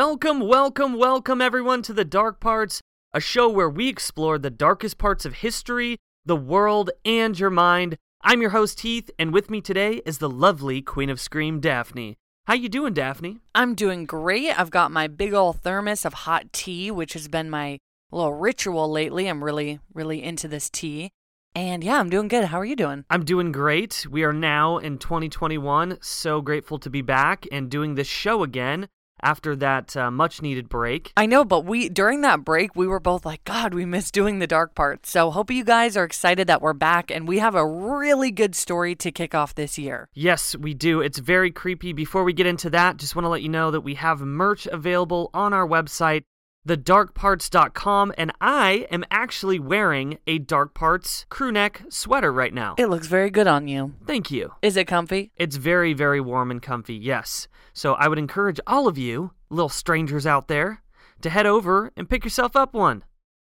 Welcome, 0.00 0.38
welcome, 0.38 0.96
welcome 0.96 1.42
everyone 1.42 1.82
to 1.82 1.92
the 1.92 2.04
Dark 2.04 2.38
Parts, 2.38 2.80
a 3.12 3.18
show 3.18 3.48
where 3.48 3.68
we 3.68 3.88
explore 3.88 4.38
the 4.38 4.48
darkest 4.48 4.96
parts 4.96 5.24
of 5.24 5.34
history, 5.34 5.98
the 6.24 6.36
world, 6.36 6.90
and 7.04 7.36
your 7.36 7.50
mind. 7.50 7.96
I'm 8.22 8.40
your 8.40 8.50
host 8.50 8.78
Heath, 8.82 9.10
and 9.18 9.32
with 9.32 9.50
me 9.50 9.60
today 9.60 10.00
is 10.06 10.18
the 10.18 10.30
lovely 10.30 10.82
Queen 10.82 11.10
of 11.10 11.20
Scream, 11.20 11.58
Daphne. 11.58 12.16
How 12.46 12.54
you 12.54 12.68
doing, 12.68 12.94
Daphne? 12.94 13.38
I'm 13.56 13.74
doing 13.74 14.06
great. 14.06 14.56
I've 14.56 14.70
got 14.70 14.92
my 14.92 15.08
big 15.08 15.34
old 15.34 15.62
thermos 15.62 16.04
of 16.04 16.14
hot 16.14 16.52
tea, 16.52 16.92
which 16.92 17.14
has 17.14 17.26
been 17.26 17.50
my 17.50 17.80
little 18.12 18.34
ritual 18.34 18.88
lately. 18.88 19.26
I'm 19.26 19.42
really, 19.42 19.80
really 19.92 20.22
into 20.22 20.46
this 20.46 20.70
tea. 20.70 21.10
And 21.56 21.82
yeah, 21.82 21.98
I'm 21.98 22.08
doing 22.08 22.28
good. 22.28 22.44
How 22.44 22.60
are 22.60 22.64
you 22.64 22.76
doing? 22.76 23.04
I'm 23.10 23.24
doing 23.24 23.50
great. 23.50 24.06
We 24.08 24.22
are 24.22 24.32
now 24.32 24.78
in 24.78 24.98
2021. 24.98 25.98
So 26.02 26.40
grateful 26.40 26.78
to 26.78 26.88
be 26.88 27.02
back 27.02 27.48
and 27.50 27.68
doing 27.68 27.96
this 27.96 28.06
show 28.06 28.44
again 28.44 28.86
after 29.22 29.56
that 29.56 29.96
uh, 29.96 30.10
much 30.10 30.42
needed 30.42 30.68
break. 30.68 31.12
I 31.16 31.26
know, 31.26 31.44
but 31.44 31.64
we 31.64 31.88
during 31.88 32.20
that 32.22 32.44
break 32.44 32.74
we 32.76 32.86
were 32.86 33.00
both 33.00 33.24
like, 33.24 33.44
God, 33.44 33.74
we 33.74 33.84
miss 33.84 34.10
doing 34.10 34.38
the 34.38 34.46
dark 34.46 34.74
parts. 34.74 35.10
So 35.10 35.30
hope 35.30 35.50
you 35.50 35.64
guys 35.64 35.96
are 35.96 36.04
excited 36.04 36.46
that 36.46 36.62
we're 36.62 36.72
back 36.72 37.10
and 37.10 37.26
we 37.26 37.38
have 37.38 37.54
a 37.54 37.66
really 37.66 38.30
good 38.30 38.54
story 38.54 38.94
to 38.96 39.10
kick 39.10 39.34
off 39.34 39.54
this 39.54 39.78
year. 39.78 40.08
Yes, 40.14 40.56
we 40.56 40.74
do. 40.74 41.00
It's 41.00 41.18
very 41.18 41.50
creepy. 41.50 41.92
Before 41.92 42.24
we 42.24 42.32
get 42.32 42.46
into 42.46 42.70
that, 42.70 42.96
just 42.96 43.16
want 43.16 43.24
to 43.24 43.30
let 43.30 43.42
you 43.42 43.48
know 43.48 43.70
that 43.70 43.80
we 43.82 43.94
have 43.94 44.20
merch 44.20 44.66
available 44.66 45.30
on 45.34 45.52
our 45.52 45.66
website 45.66 46.24
thedarkparts.com, 46.68 48.12
and 48.16 48.32
I 48.40 48.86
am 48.90 49.04
actually 49.10 49.58
wearing 49.58 50.18
a 50.26 50.38
Dark 50.38 50.74
Parts 50.74 51.26
crewneck 51.30 51.92
sweater 51.92 52.32
right 52.32 52.54
now. 52.54 52.74
It 52.78 52.86
looks 52.86 53.06
very 53.06 53.30
good 53.30 53.46
on 53.46 53.66
you. 53.66 53.94
Thank 54.06 54.30
you. 54.30 54.52
Is 54.62 54.76
it 54.76 54.84
comfy? 54.86 55.32
It's 55.36 55.56
very, 55.56 55.94
very 55.94 56.20
warm 56.20 56.50
and 56.50 56.62
comfy, 56.62 56.94
yes. 56.94 57.48
So 57.72 57.94
I 57.94 58.08
would 58.08 58.18
encourage 58.18 58.60
all 58.66 58.86
of 58.86 58.98
you, 58.98 59.32
little 59.50 59.68
strangers 59.68 60.26
out 60.26 60.48
there, 60.48 60.82
to 61.22 61.30
head 61.30 61.46
over 61.46 61.90
and 61.96 62.08
pick 62.08 62.24
yourself 62.24 62.54
up 62.54 62.74
one. 62.74 63.02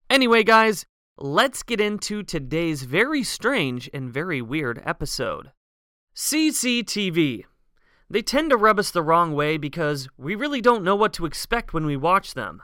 Anyway, 0.09 0.43
guys, 0.43 0.85
let's 1.17 1.63
get 1.63 1.79
into 1.79 2.23
today's 2.23 2.83
very 2.83 3.23
strange 3.23 3.89
and 3.93 4.13
very 4.13 4.41
weird 4.41 4.81
episode. 4.85 5.51
CCTV. 6.15 7.45
They 8.09 8.21
tend 8.21 8.51
to 8.51 8.57
rub 8.57 8.77
us 8.77 8.91
the 8.91 9.01
wrong 9.01 9.33
way 9.33 9.57
because 9.57 10.07
we 10.17 10.35
really 10.35 10.61
don't 10.61 10.83
know 10.83 10.95
what 10.95 11.13
to 11.13 11.25
expect 11.25 11.73
when 11.73 11.85
we 11.85 11.97
watch 11.97 12.33
them. 12.33 12.61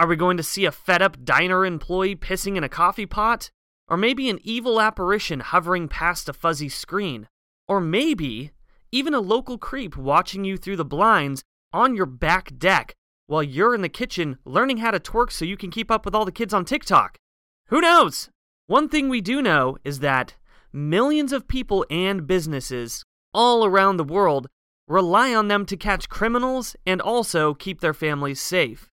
Are 0.00 0.06
we 0.06 0.16
going 0.16 0.38
to 0.38 0.42
see 0.42 0.64
a 0.64 0.72
fed 0.72 1.02
up 1.02 1.26
diner 1.26 1.66
employee 1.66 2.16
pissing 2.16 2.56
in 2.56 2.64
a 2.64 2.70
coffee 2.70 3.04
pot? 3.04 3.50
Or 3.86 3.98
maybe 3.98 4.30
an 4.30 4.38
evil 4.42 4.80
apparition 4.80 5.40
hovering 5.40 5.88
past 5.88 6.26
a 6.26 6.32
fuzzy 6.32 6.70
screen? 6.70 7.28
Or 7.68 7.82
maybe 7.82 8.52
even 8.90 9.12
a 9.12 9.20
local 9.20 9.58
creep 9.58 9.98
watching 9.98 10.42
you 10.42 10.56
through 10.56 10.76
the 10.76 10.86
blinds 10.86 11.42
on 11.74 11.94
your 11.94 12.06
back 12.06 12.56
deck 12.56 12.94
while 13.26 13.42
you're 13.42 13.74
in 13.74 13.82
the 13.82 13.90
kitchen 13.90 14.38
learning 14.46 14.78
how 14.78 14.90
to 14.90 14.98
twerk 14.98 15.30
so 15.30 15.44
you 15.44 15.58
can 15.58 15.70
keep 15.70 15.90
up 15.90 16.06
with 16.06 16.14
all 16.14 16.24
the 16.24 16.32
kids 16.32 16.54
on 16.54 16.64
TikTok? 16.64 17.18
Who 17.66 17.82
knows? 17.82 18.30
One 18.68 18.88
thing 18.88 19.10
we 19.10 19.20
do 19.20 19.42
know 19.42 19.76
is 19.84 19.98
that 19.98 20.34
millions 20.72 21.30
of 21.30 21.46
people 21.46 21.84
and 21.90 22.26
businesses 22.26 23.04
all 23.34 23.66
around 23.66 23.98
the 23.98 24.04
world 24.04 24.48
rely 24.88 25.34
on 25.34 25.48
them 25.48 25.66
to 25.66 25.76
catch 25.76 26.08
criminals 26.08 26.74
and 26.86 27.02
also 27.02 27.52
keep 27.52 27.82
their 27.82 27.92
families 27.92 28.40
safe. 28.40 28.89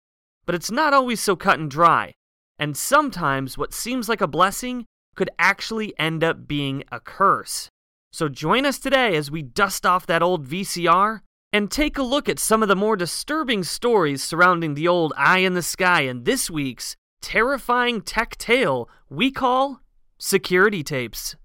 But 0.47 0.55
it's 0.55 0.71
not 0.71 0.93
always 0.93 1.21
so 1.21 1.37
cut 1.37 1.59
and 1.59 1.71
dry, 1.71 2.15
and 2.59 2.77
sometimes 2.77 3.57
what 3.57 3.73
seems 3.73 4.09
like 4.09 4.21
a 4.21 4.27
blessing 4.27 4.87
could 5.15 5.31
actually 5.39 5.99
end 5.99 6.23
up 6.23 6.47
being 6.47 6.85
a 6.91 7.01
curse. 7.01 7.69
So 8.13 8.29
join 8.29 8.67
us 8.67 8.79
today 8.79 9.17
as 9.17 9.31
we 9.31 9.43
dust 9.43 9.85
off 9.85 10.07
that 10.07 10.23
old 10.23 10.47
VCR 10.47 11.21
and 11.53 11.71
take 11.71 11.99
a 11.99 12.03
look 12.03 12.29
at 12.29 12.39
some 12.39 12.63
of 12.63 12.69
the 12.69 12.77
more 12.77 12.97
disturbing 12.97 13.63
stories 13.63 14.23
surrounding 14.23 14.75
the 14.75 14.89
old 14.89 15.13
eye 15.17 15.39
in 15.39 15.55
the 15.55 15.63
sky 15.63 16.03
in 16.03 16.25
this 16.25 16.51
week's 16.51 16.97
terrifying 17.23 18.03
tech 18.03 18.37
tale 18.37 18.89
we 19.09 19.31
call 19.31 19.81
security 20.19 20.83
tapes. 20.83 21.37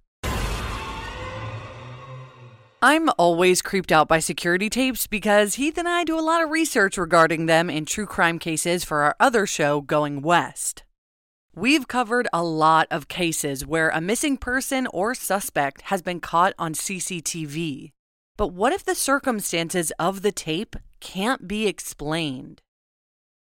I'm 2.82 3.10
always 3.18 3.62
creeped 3.62 3.92
out 3.92 4.08
by 4.08 4.20
security 4.20 4.70
tapes 4.70 5.06
because 5.06 5.56
Heath 5.56 5.78
and 5.78 5.86
I 5.86 6.06
do 6.06 6.18
a 6.18 6.22
lot 6.22 6.42
of 6.42 6.50
research 6.50 6.98
regarding 6.98 7.46
them 7.46 7.70
in 7.70 7.84
true 7.84 8.06
crime 8.06 8.40
cases 8.40 8.86
for 8.86 9.02
our 9.02 9.18
other 9.20 9.46
show, 9.46 9.82
Going 9.82 10.22
West. 10.22 10.84
We've 11.54 11.90
covered 11.90 12.30
a 12.32 12.42
lot 12.42 12.88
of 12.90 13.10
cases 13.10 13.68
where 13.68 13.90
a 13.90 14.00
missing 14.00 14.38
person 14.38 14.88
or 14.94 15.14
suspect 15.14 15.82
has 15.84 16.02
been 16.02 16.22
caught 16.22 16.54
on 16.58 16.74
CCTV. 16.74 17.92
But 18.38 18.54
what 18.54 18.72
if 18.72 18.86
the 18.86 18.96
circumstances 18.96 19.92
of 20.00 20.22
the 20.22 20.32
tape 20.32 20.78
can't 21.02 21.50
be 21.50 21.68
explained? 21.68 22.62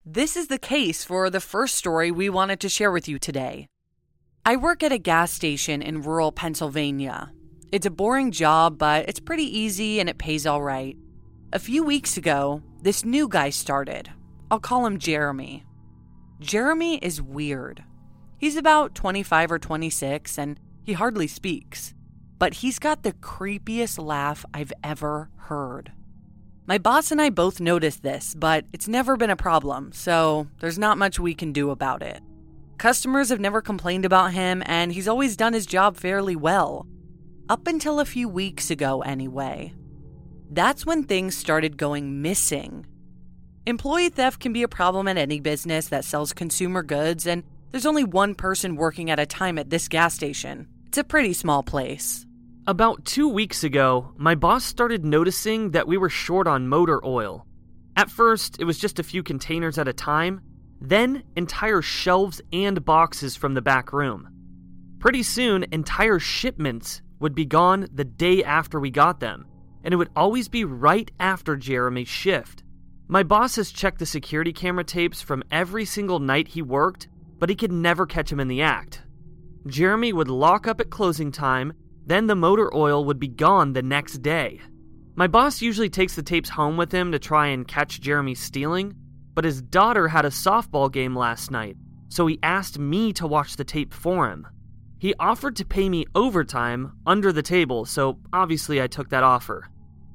This 0.04 0.36
is 0.36 0.48
the 0.48 0.58
case 0.58 1.04
for 1.04 1.30
the 1.30 1.38
first 1.38 1.76
story 1.76 2.10
we 2.10 2.28
wanted 2.28 2.58
to 2.58 2.68
share 2.68 2.90
with 2.90 3.06
you 3.06 3.20
today. 3.20 3.68
I 4.44 4.56
work 4.56 4.82
at 4.82 4.90
a 4.90 4.98
gas 4.98 5.30
station 5.30 5.80
in 5.80 6.02
rural 6.02 6.32
Pennsylvania, 6.32 7.30
it's 7.70 7.86
a 7.86 7.90
boring 7.90 8.30
job, 8.30 8.78
but 8.78 9.08
it's 9.08 9.20
pretty 9.20 9.44
easy 9.44 10.00
and 10.00 10.08
it 10.08 10.18
pays 10.18 10.46
all 10.46 10.62
right. 10.62 10.96
A 11.52 11.58
few 11.58 11.84
weeks 11.84 12.16
ago, 12.16 12.62
this 12.82 13.04
new 13.04 13.28
guy 13.28 13.50
started. 13.50 14.10
I'll 14.50 14.60
call 14.60 14.86
him 14.86 14.98
Jeremy. 14.98 15.64
Jeremy 16.40 16.98
is 16.98 17.20
weird. 17.20 17.84
He's 18.38 18.56
about 18.56 18.94
25 18.94 19.52
or 19.52 19.58
26 19.58 20.38
and 20.38 20.58
he 20.82 20.94
hardly 20.94 21.26
speaks, 21.26 21.94
but 22.38 22.54
he's 22.54 22.78
got 22.78 23.02
the 23.02 23.12
creepiest 23.14 24.02
laugh 24.02 24.44
I've 24.54 24.72
ever 24.82 25.28
heard. 25.36 25.92
My 26.66 26.78
boss 26.78 27.10
and 27.10 27.20
I 27.20 27.30
both 27.30 27.60
noticed 27.60 28.02
this, 28.02 28.34
but 28.34 28.66
it's 28.72 28.88
never 28.88 29.16
been 29.16 29.30
a 29.30 29.36
problem, 29.36 29.90
so 29.92 30.46
there's 30.60 30.78
not 30.78 30.98
much 30.98 31.18
we 31.18 31.34
can 31.34 31.52
do 31.52 31.70
about 31.70 32.02
it. 32.02 32.20
Customers 32.76 33.30
have 33.30 33.40
never 33.40 33.60
complained 33.62 34.04
about 34.04 34.32
him, 34.34 34.62
and 34.66 34.92
he's 34.92 35.08
always 35.08 35.36
done 35.36 35.54
his 35.54 35.64
job 35.66 35.96
fairly 35.96 36.36
well. 36.36 36.86
Up 37.50 37.66
until 37.66 37.98
a 37.98 38.04
few 38.04 38.28
weeks 38.28 38.70
ago, 38.70 39.00
anyway. 39.00 39.72
That's 40.50 40.84
when 40.84 41.04
things 41.04 41.34
started 41.34 41.78
going 41.78 42.20
missing. 42.20 42.84
Employee 43.64 44.10
theft 44.10 44.38
can 44.38 44.52
be 44.52 44.62
a 44.62 44.68
problem 44.68 45.08
at 45.08 45.16
any 45.16 45.40
business 45.40 45.88
that 45.88 46.04
sells 46.04 46.34
consumer 46.34 46.82
goods, 46.82 47.26
and 47.26 47.42
there's 47.70 47.86
only 47.86 48.04
one 48.04 48.34
person 48.34 48.76
working 48.76 49.08
at 49.10 49.18
a 49.18 49.24
time 49.24 49.56
at 49.56 49.70
this 49.70 49.88
gas 49.88 50.12
station. 50.12 50.68
It's 50.88 50.98
a 50.98 51.04
pretty 51.04 51.32
small 51.32 51.62
place. 51.62 52.26
About 52.66 53.06
two 53.06 53.28
weeks 53.28 53.64
ago, 53.64 54.12
my 54.18 54.34
boss 54.34 54.62
started 54.62 55.06
noticing 55.06 55.70
that 55.70 55.88
we 55.88 55.96
were 55.96 56.10
short 56.10 56.46
on 56.46 56.68
motor 56.68 57.02
oil. 57.02 57.46
At 57.96 58.10
first, 58.10 58.60
it 58.60 58.64
was 58.64 58.78
just 58.78 58.98
a 58.98 59.02
few 59.02 59.22
containers 59.22 59.78
at 59.78 59.88
a 59.88 59.94
time, 59.94 60.42
then, 60.82 61.24
entire 61.34 61.80
shelves 61.80 62.42
and 62.52 62.84
boxes 62.84 63.36
from 63.36 63.54
the 63.54 63.62
back 63.62 63.94
room. 63.94 64.28
Pretty 64.98 65.22
soon, 65.22 65.64
entire 65.72 66.18
shipments 66.18 67.00
would 67.20 67.34
be 67.34 67.44
gone 67.44 67.88
the 67.92 68.04
day 68.04 68.44
after 68.44 68.78
we 68.78 68.90
got 68.90 69.20
them, 69.20 69.46
and 69.84 69.92
it 69.92 69.96
would 69.96 70.10
always 70.14 70.48
be 70.48 70.64
right 70.64 71.10
after 71.18 71.56
Jeremy's 71.56 72.08
shift. 72.08 72.62
My 73.08 73.22
boss 73.22 73.56
has 73.56 73.72
checked 73.72 73.98
the 73.98 74.06
security 74.06 74.52
camera 74.52 74.84
tapes 74.84 75.22
from 75.22 75.42
every 75.50 75.84
single 75.84 76.18
night 76.18 76.48
he 76.48 76.62
worked, 76.62 77.08
but 77.38 77.48
he 77.48 77.56
could 77.56 77.72
never 77.72 78.06
catch 78.06 78.30
him 78.30 78.40
in 78.40 78.48
the 78.48 78.62
act. 78.62 79.02
Jeremy 79.66 80.12
would 80.12 80.28
lock 80.28 80.66
up 80.66 80.80
at 80.80 80.90
closing 80.90 81.32
time, 81.32 81.72
then 82.06 82.26
the 82.26 82.34
motor 82.34 82.74
oil 82.74 83.04
would 83.04 83.18
be 83.18 83.28
gone 83.28 83.72
the 83.72 83.82
next 83.82 84.18
day. 84.18 84.60
My 85.14 85.26
boss 85.26 85.60
usually 85.60 85.90
takes 85.90 86.14
the 86.14 86.22
tapes 86.22 86.50
home 86.50 86.76
with 86.76 86.92
him 86.92 87.12
to 87.12 87.18
try 87.18 87.48
and 87.48 87.66
catch 87.66 88.00
Jeremy 88.00 88.34
stealing, 88.34 88.94
but 89.34 89.44
his 89.44 89.62
daughter 89.62 90.08
had 90.08 90.24
a 90.24 90.30
softball 90.30 90.92
game 90.92 91.16
last 91.16 91.50
night, 91.50 91.76
so 92.08 92.26
he 92.26 92.38
asked 92.42 92.78
me 92.78 93.12
to 93.14 93.26
watch 93.26 93.56
the 93.56 93.64
tape 93.64 93.92
for 93.92 94.30
him. 94.30 94.46
He 94.98 95.14
offered 95.20 95.56
to 95.56 95.64
pay 95.64 95.88
me 95.88 96.06
overtime 96.14 96.92
under 97.06 97.32
the 97.32 97.42
table, 97.42 97.84
so 97.84 98.18
obviously 98.32 98.82
I 98.82 98.88
took 98.88 99.10
that 99.10 99.22
offer. 99.22 99.68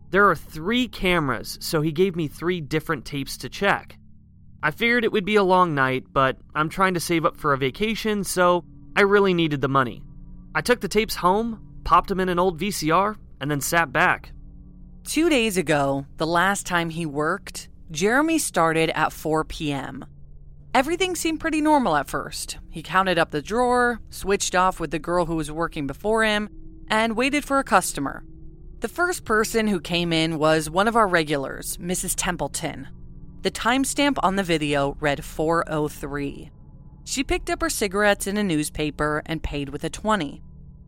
There 0.10 0.30
are 0.30 0.36
three 0.36 0.88
cameras, 0.88 1.58
so 1.62 1.82
he 1.82 1.92
gave 1.92 2.16
me 2.16 2.28
three 2.28 2.62
different 2.62 3.06
tapes 3.06 3.38
to 3.38 3.50
check. 3.50 3.98
I 4.62 4.72
figured 4.72 5.04
it 5.04 5.12
would 5.12 5.26
be 5.26 5.38
a 5.38 5.44
long 5.44 5.74
night, 5.74 6.06
but 6.12 6.38
I'm 6.54 6.70
trying 6.70 6.94
to 6.94 7.00
save 7.00 7.26
up 7.26 7.38
for 7.38 7.54
a 7.54 7.58
vacation, 7.58 8.24
so 8.24 8.66
I 8.96 9.02
really 9.02 9.34
needed 9.34 9.62
the 9.62 9.68
money. 9.68 10.04
I 10.54 10.62
took 10.62 10.82
the 10.82 10.88
tapes 10.88 11.16
home, 11.16 11.82
popped 11.84 12.10
them 12.10 12.20
in 12.20 12.30
an 12.30 12.40
old 12.40 12.60
VCR, 12.60 13.16
and 13.42 13.50
then 13.50 13.62
sat 13.62 13.92
back. 13.92 14.32
Two 15.04 15.30
days 15.30 15.58
ago, 15.58 16.06
the 16.18 16.28
last 16.28 16.66
time 16.66 16.90
he 16.90 17.06
worked, 17.06 17.70
Jeremy 17.92 18.38
started 18.38 18.90
at 18.92 19.12
4 19.12 19.44
p.m. 19.46 20.06
Everything 20.74 21.16
seemed 21.16 21.40
pretty 21.40 21.62
normal 21.62 21.96
at 21.96 22.10
first. 22.10 22.58
He 22.72 22.82
counted 22.82 23.20
up 23.20 23.30
the 23.30 23.44
drawer, 23.44 24.00
switched 24.10 24.56
off 24.56 24.80
with 24.80 24.90
the 24.90 24.98
girl 24.98 25.28
who 25.28 25.36
was 25.36 25.52
working 25.52 25.86
before 25.86 26.24
him, 26.24 26.50
and 26.88 27.16
waited 27.16 27.46
for 27.46 27.60
a 27.60 27.64
customer. 27.64 28.24
The 28.80 28.88
first 28.88 29.24
person 29.24 29.68
who 29.68 29.80
came 29.80 30.12
in 30.12 30.40
was 30.40 30.72
one 30.72 30.88
of 30.88 30.96
our 30.96 31.08
regulars, 31.08 31.78
Mrs. 31.78 32.16
Templeton. 32.18 32.88
The 33.44 33.52
timestamp 33.52 34.18
on 34.24 34.36
the 34.36 34.42
video 34.42 34.98
read 35.00 35.24
403. 35.24 36.50
She 37.04 37.24
picked 37.24 37.52
up 37.52 37.62
her 37.62 37.70
cigarettes 37.70 38.26
in 38.26 38.38
a 38.38 38.44
newspaper 38.44 39.22
and 39.28 39.44
paid 39.44 39.70
with 39.70 39.84
a 39.84 39.90
20. 39.92 40.42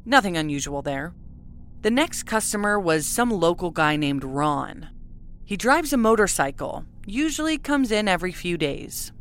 Nothing 0.04 0.36
unusual 0.36 0.82
there. 0.82 1.14
The 1.84 1.92
next 1.92 2.24
customer 2.24 2.80
was 2.80 3.06
some 3.06 3.30
local 3.30 3.70
guy 3.70 3.98
named 3.98 4.24
Ron. 4.24 4.90
He 5.44 5.56
drives 5.56 5.94
a 5.94 5.98
motorcycle 5.98 6.86
usually 7.06 7.60
comes 7.60 7.92
in 7.92 8.08
every 8.08 8.32
few 8.32 8.58
days. 8.58 9.12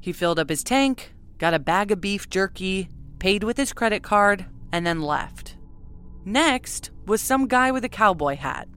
He 0.00 0.12
filled 0.12 0.38
up 0.38 0.48
his 0.48 0.64
tank, 0.64 1.12
got 1.38 1.54
a 1.54 1.58
bag 1.58 1.90
of 1.90 2.00
beef 2.00 2.28
jerky, 2.30 2.88
paid 3.18 3.44
with 3.44 3.56
his 3.56 3.72
credit 3.72 4.02
card, 4.02 4.46
and 4.72 4.86
then 4.86 5.02
left. 5.02 5.56
Next 6.24 6.90
was 7.06 7.20
some 7.20 7.46
guy 7.46 7.70
with 7.70 7.84
a 7.84 7.88
cowboy 7.88 8.36
hat. 8.36 8.68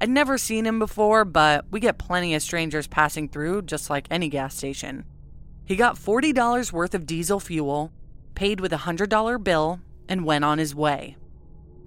I'd 0.00 0.10
never 0.10 0.38
seen 0.38 0.64
him 0.64 0.78
before, 0.78 1.24
but 1.24 1.64
we 1.70 1.80
get 1.80 1.98
plenty 1.98 2.34
of 2.34 2.42
strangers 2.42 2.86
passing 2.86 3.28
through, 3.28 3.62
just 3.62 3.90
like 3.90 4.06
any 4.10 4.28
gas 4.28 4.56
station. 4.56 5.04
He 5.64 5.76
got 5.76 5.96
$40 5.96 6.72
worth 6.72 6.94
of 6.94 7.04
diesel 7.04 7.40
fuel, 7.40 7.92
paid 8.34 8.60
with 8.60 8.72
a 8.72 8.78
$100 8.78 9.42
bill, 9.42 9.80
and 10.08 10.24
went 10.24 10.44
on 10.44 10.58
his 10.58 10.74
way. 10.74 11.16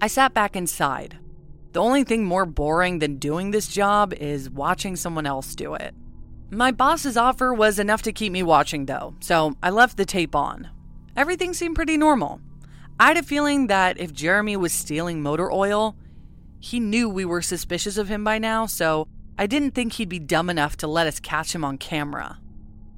I 0.02 0.08
sat 0.08 0.34
back 0.34 0.56
inside. 0.56 1.18
The 1.72 1.82
only 1.82 2.04
thing 2.04 2.26
more 2.26 2.46
boring 2.46 3.00
than 3.00 3.18
doing 3.18 3.52
this 3.52 3.68
job 3.68 4.14
is 4.14 4.50
watching 4.50 4.98
someone 4.98 5.26
else 5.26 5.56
do 5.56 5.74
it. 5.74 5.96
My 6.54 6.72
boss's 6.72 7.16
offer 7.16 7.54
was 7.54 7.80
enough 7.80 8.02
to 8.02 8.12
keep 8.12 8.34
me 8.34 8.44
watching, 8.44 8.86
though, 8.86 9.16
so 9.22 9.56
I 9.64 9.70
left 9.70 9.96
the 9.96 10.06
tape 10.06 10.36
on. 10.36 10.68
Everything 11.16 11.54
seemed 11.54 11.76
pretty 11.76 11.96
normal. 11.96 12.42
I 13.00 13.08
had 13.08 13.18
a 13.18 13.24
feeling 13.24 13.68
that 13.68 13.98
if 13.98 14.12
Jeremy 14.12 14.58
was 14.58 14.74
stealing 14.74 15.22
motor 15.22 15.50
oil, 15.50 15.96
he 16.60 16.82
knew 16.82 17.08
we 17.08 17.24
were 17.24 17.42
suspicious 17.42 17.98
of 17.98 18.10
him 18.10 18.26
by 18.26 18.38
now, 18.38 18.66
so 18.66 19.08
I 19.38 19.48
didn't 19.48 19.72
think 19.72 19.94
he'd 19.94 20.10
be 20.10 20.20
dumb 20.20 20.50
enough 20.50 20.76
to 20.78 20.88
let 20.88 21.08
us 21.08 21.22
catch 21.22 21.56
him 21.56 21.64
on 21.64 21.78
camera. 21.78 22.40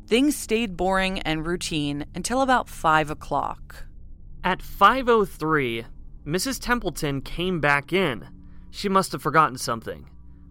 Things 0.07 0.35
stayed 0.35 0.75
boring 0.75 1.19
and 1.19 1.45
routine 1.45 2.05
until 2.15 2.41
about 2.41 2.67
5 2.67 3.11
o'clock. 3.11 3.85
At 4.43 4.63
5:03, 4.63 5.85
Mrs. 6.25 6.59
Templeton 6.59 7.21
came 7.21 7.59
back 7.59 7.93
in. 7.93 8.27
She 8.71 8.89
must 8.89 9.11
have 9.11 9.21
forgotten 9.21 9.59
something. 9.59 10.09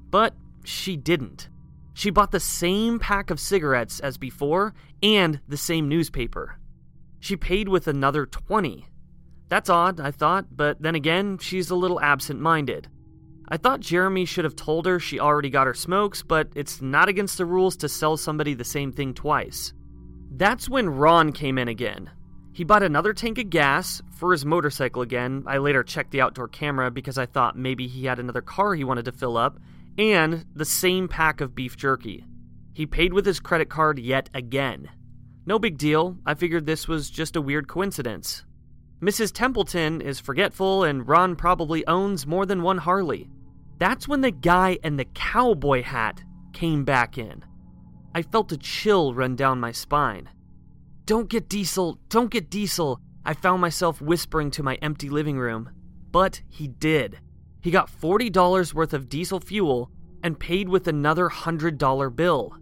But 0.09 0.35
she 0.65 0.97
didn't. 0.97 1.49
She 1.95 2.11
bought 2.11 2.31
the 2.31 2.41
same 2.41 2.99
pack 2.99 3.31
of 3.31 3.41
cigarettes 3.41 4.01
as 4.01 4.17
before 4.17 4.75
and 5.03 5.41
the 5.47 5.57
same 5.57 5.89
newspaper. 5.89 6.59
She 7.21 7.37
paid 7.37 7.69
with 7.69 7.87
another 7.87 8.27
20. 8.27 8.87
That's 9.49 9.69
odd, 9.69 10.01
I 10.01 10.11
thought, 10.11 10.57
but 10.57 10.81
then 10.81 10.95
again, 10.95 11.39
she's 11.39 11.71
a 11.71 11.77
little 11.77 12.01
absent 12.01 12.41
minded. 12.41 12.89
I 13.49 13.59
thought 13.59 13.81
Jeremy 13.81 14.25
should 14.25 14.45
have 14.45 14.57
told 14.57 14.87
her 14.87 14.99
she 14.99 15.21
already 15.21 15.51
got 15.51 15.67
her 15.67 15.75
smokes, 15.75 16.23
but 16.23 16.49
it's 16.55 16.81
not 16.81 17.11
against 17.11 17.37
the 17.37 17.45
rules 17.45 17.77
to 17.77 17.89
sell 17.89 18.17
somebody 18.17 18.55
the 18.55 18.65
same 18.65 18.93
thing 18.93 19.13
twice. 19.13 19.75
That's 20.31 20.71
when 20.71 20.89
Ron 20.89 21.33
came 21.33 21.59
in 21.59 21.69
again. 21.69 22.11
He 22.55 22.65
bought 22.65 22.83
another 22.83 23.13
tank 23.13 23.39
of 23.39 23.51
gas 23.51 24.01
for 24.17 24.33
his 24.33 24.47
motorcycle 24.47 25.03
again. 25.03 25.45
I 25.47 25.59
later 25.59 25.83
checked 25.83 26.13
the 26.13 26.23
outdoor 26.23 26.49
camera 26.49 26.91
because 26.91 27.19
I 27.19 27.27
thought 27.27 27.57
maybe 27.57 27.87
he 27.87 28.07
had 28.07 28.19
another 28.19 28.41
car 28.43 28.75
he 28.75 28.85
wanted 28.85 29.05
to 29.07 29.13
fill 29.13 29.37
up, 29.37 29.59
and 29.99 30.45
the 30.55 30.65
same 30.65 31.09
pack 31.09 31.41
of 31.41 31.55
beef 31.55 31.77
jerky. 31.77 32.25
He 32.73 32.87
paid 32.87 33.13
with 33.13 33.27
his 33.27 33.41
credit 33.41 33.69
card 33.69 33.99
yet 33.99 34.31
again. 34.33 34.89
No 35.45 35.59
big 35.59 35.77
deal, 35.77 36.17
I 36.25 36.35
figured 36.35 36.67
this 36.67 36.89
was 36.89 37.11
just 37.11 37.37
a 37.37 37.43
weird 37.43 37.69
coincidence. 37.69 38.45
Mrs. 39.03 39.33
Templeton 39.33 40.01
is 40.01 40.21
forgetful, 40.21 40.85
and 40.85 41.07
Ron 41.09 41.35
probably 41.35 41.87
owns 41.87 42.27
more 42.27 42.47
than 42.47 42.63
one 42.63 42.79
Harley. 42.79 43.29
That's 43.79 44.07
when 44.07 44.21
the 44.21 44.31
guy 44.31 44.79
in 44.85 44.97
the 44.97 45.07
cowboy 45.07 45.83
hat 45.83 46.23
came 46.53 46.85
back 46.85 47.19
in. 47.19 47.45
I 48.15 48.23
felt 48.23 48.53
a 48.53 48.57
chill 48.57 49.13
run 49.13 49.35
down 49.35 49.59
my 49.59 49.73
spine. 49.73 50.29
Don't 51.05 51.29
get 51.29 51.49
diesel, 51.49 51.99
don't 52.09 52.31
get 52.31 52.49
diesel, 52.49 53.01
I 53.25 53.35
found 53.35 53.61
myself 53.61 54.01
whispering 54.01 54.53
to 54.53 54.63
my 54.63 54.77
empty 54.77 55.09
living 55.09 55.39
room. 55.39 55.71
But 56.13 56.43
he 56.49 56.69
did. 56.69 57.19
He 57.63 57.71
got 57.71 57.91
$40 57.91 58.75
worth 58.75 58.93
of 58.93 59.09
diesel 59.09 59.41
fuel 59.41 59.91
and 60.23 60.39
paid 60.39 60.69
with 60.69 60.89
another 60.89 61.29
$100 61.29 62.15
bill. 62.15 62.57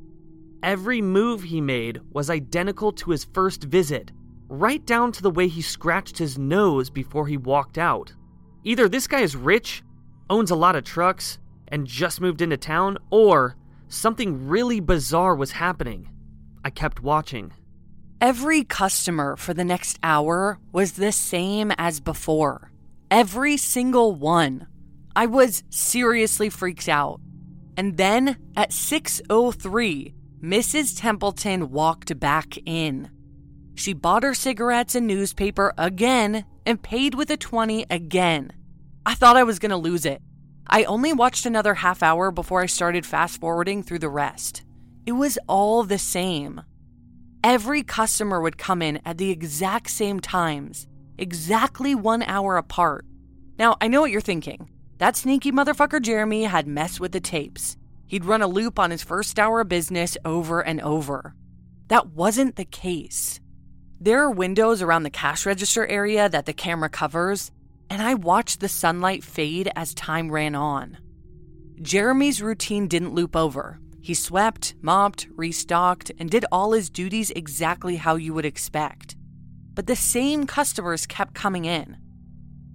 Every 0.62 1.00
move 1.00 1.42
he 1.42 1.60
made 1.60 2.00
was 2.12 2.28
identical 2.30 2.92
to 2.92 3.10
his 3.10 3.24
first 3.24 3.64
visit, 3.64 4.12
right 4.48 4.84
down 4.84 5.10
to 5.12 5.22
the 5.22 5.30
way 5.30 5.48
he 5.48 5.62
scratched 5.62 6.18
his 6.18 6.38
nose 6.38 6.90
before 6.90 7.26
he 7.26 7.38
walked 7.38 7.78
out. 7.78 8.12
Either 8.62 8.88
this 8.88 9.06
guy 9.06 9.20
is 9.20 9.34
rich 9.34 9.82
owns 10.28 10.50
a 10.50 10.56
lot 10.56 10.76
of 10.76 10.84
trucks, 10.84 11.38
and 11.68 11.86
just 11.86 12.20
moved 12.20 12.42
into 12.42 12.56
town, 12.56 12.98
or 13.10 13.56
something 13.88 14.48
really 14.48 14.80
bizarre 14.80 15.34
was 15.34 15.52
happening. 15.52 16.08
I 16.64 16.70
kept 16.70 17.02
watching. 17.02 17.52
Every 18.20 18.64
customer 18.64 19.36
for 19.36 19.54
the 19.54 19.64
next 19.64 19.98
hour 20.02 20.58
was 20.72 20.92
the 20.92 21.10
same 21.10 21.72
as 21.78 22.00
before. 22.00 22.70
Every 23.10 23.56
single 23.56 24.14
one. 24.14 24.66
I 25.14 25.26
was 25.26 25.62
seriously 25.70 26.50
freaked 26.50 26.88
out. 26.88 27.20
And 27.76 27.96
then 27.96 28.36
at 28.56 28.70
6:03, 28.70 30.14
Mrs. 30.42 30.98
Templeton 30.98 31.70
walked 31.70 32.18
back 32.18 32.56
in. 32.64 33.10
She 33.74 33.92
bought 33.92 34.22
her 34.22 34.34
cigarettes 34.34 34.94
and 34.94 35.06
newspaper 35.06 35.72
again 35.78 36.44
and 36.66 36.82
paid 36.82 37.14
with 37.14 37.30
a 37.30 37.36
20 37.36 37.86
again. 37.90 38.52
I 39.06 39.14
thought 39.14 39.36
I 39.36 39.42
was 39.42 39.58
going 39.58 39.70
to 39.70 39.76
lose 39.76 40.04
it. 40.04 40.22
I 40.66 40.84
only 40.84 41.12
watched 41.12 41.46
another 41.46 41.74
half 41.74 42.02
hour 42.02 42.30
before 42.30 42.60
I 42.62 42.66
started 42.66 43.04
fast 43.04 43.40
forwarding 43.40 43.82
through 43.82 43.98
the 44.00 44.08
rest. 44.08 44.62
It 45.06 45.12
was 45.12 45.38
all 45.48 45.82
the 45.82 45.98
same. 45.98 46.60
Every 47.42 47.82
customer 47.82 48.40
would 48.40 48.58
come 48.58 48.82
in 48.82 49.00
at 49.04 49.18
the 49.18 49.30
exact 49.30 49.90
same 49.90 50.20
times, 50.20 50.86
exactly 51.16 51.94
one 51.94 52.22
hour 52.22 52.56
apart. 52.56 53.06
Now, 53.58 53.76
I 53.80 53.88
know 53.88 54.02
what 54.02 54.10
you're 54.10 54.20
thinking. 54.20 54.68
That 55.00 55.16
sneaky 55.16 55.50
motherfucker 55.50 56.02
Jeremy 56.02 56.44
had 56.44 56.66
messed 56.66 57.00
with 57.00 57.12
the 57.12 57.20
tapes. 57.20 57.78
He'd 58.06 58.26
run 58.26 58.42
a 58.42 58.46
loop 58.46 58.78
on 58.78 58.90
his 58.90 59.02
first 59.02 59.38
hour 59.38 59.62
of 59.62 59.68
business 59.70 60.18
over 60.26 60.60
and 60.60 60.78
over. 60.82 61.34
That 61.88 62.08
wasn't 62.08 62.56
the 62.56 62.66
case. 62.66 63.40
There 63.98 64.22
are 64.22 64.30
windows 64.30 64.82
around 64.82 65.04
the 65.04 65.08
cash 65.08 65.46
register 65.46 65.86
area 65.86 66.28
that 66.28 66.44
the 66.44 66.52
camera 66.52 66.90
covers, 66.90 67.50
and 67.88 68.02
I 68.02 68.12
watched 68.12 68.60
the 68.60 68.68
sunlight 68.68 69.24
fade 69.24 69.72
as 69.74 69.94
time 69.94 70.30
ran 70.30 70.54
on. 70.54 70.98
Jeremy's 71.80 72.42
routine 72.42 72.86
didn't 72.86 73.14
loop 73.14 73.34
over. 73.34 73.80
He 74.02 74.12
swept, 74.12 74.74
mopped, 74.82 75.28
restocked, 75.34 76.12
and 76.18 76.28
did 76.28 76.44
all 76.52 76.72
his 76.72 76.90
duties 76.90 77.30
exactly 77.30 77.96
how 77.96 78.16
you 78.16 78.34
would 78.34 78.44
expect. 78.44 79.16
But 79.72 79.86
the 79.86 79.96
same 79.96 80.46
customers 80.46 81.06
kept 81.06 81.32
coming 81.32 81.64
in. 81.64 81.96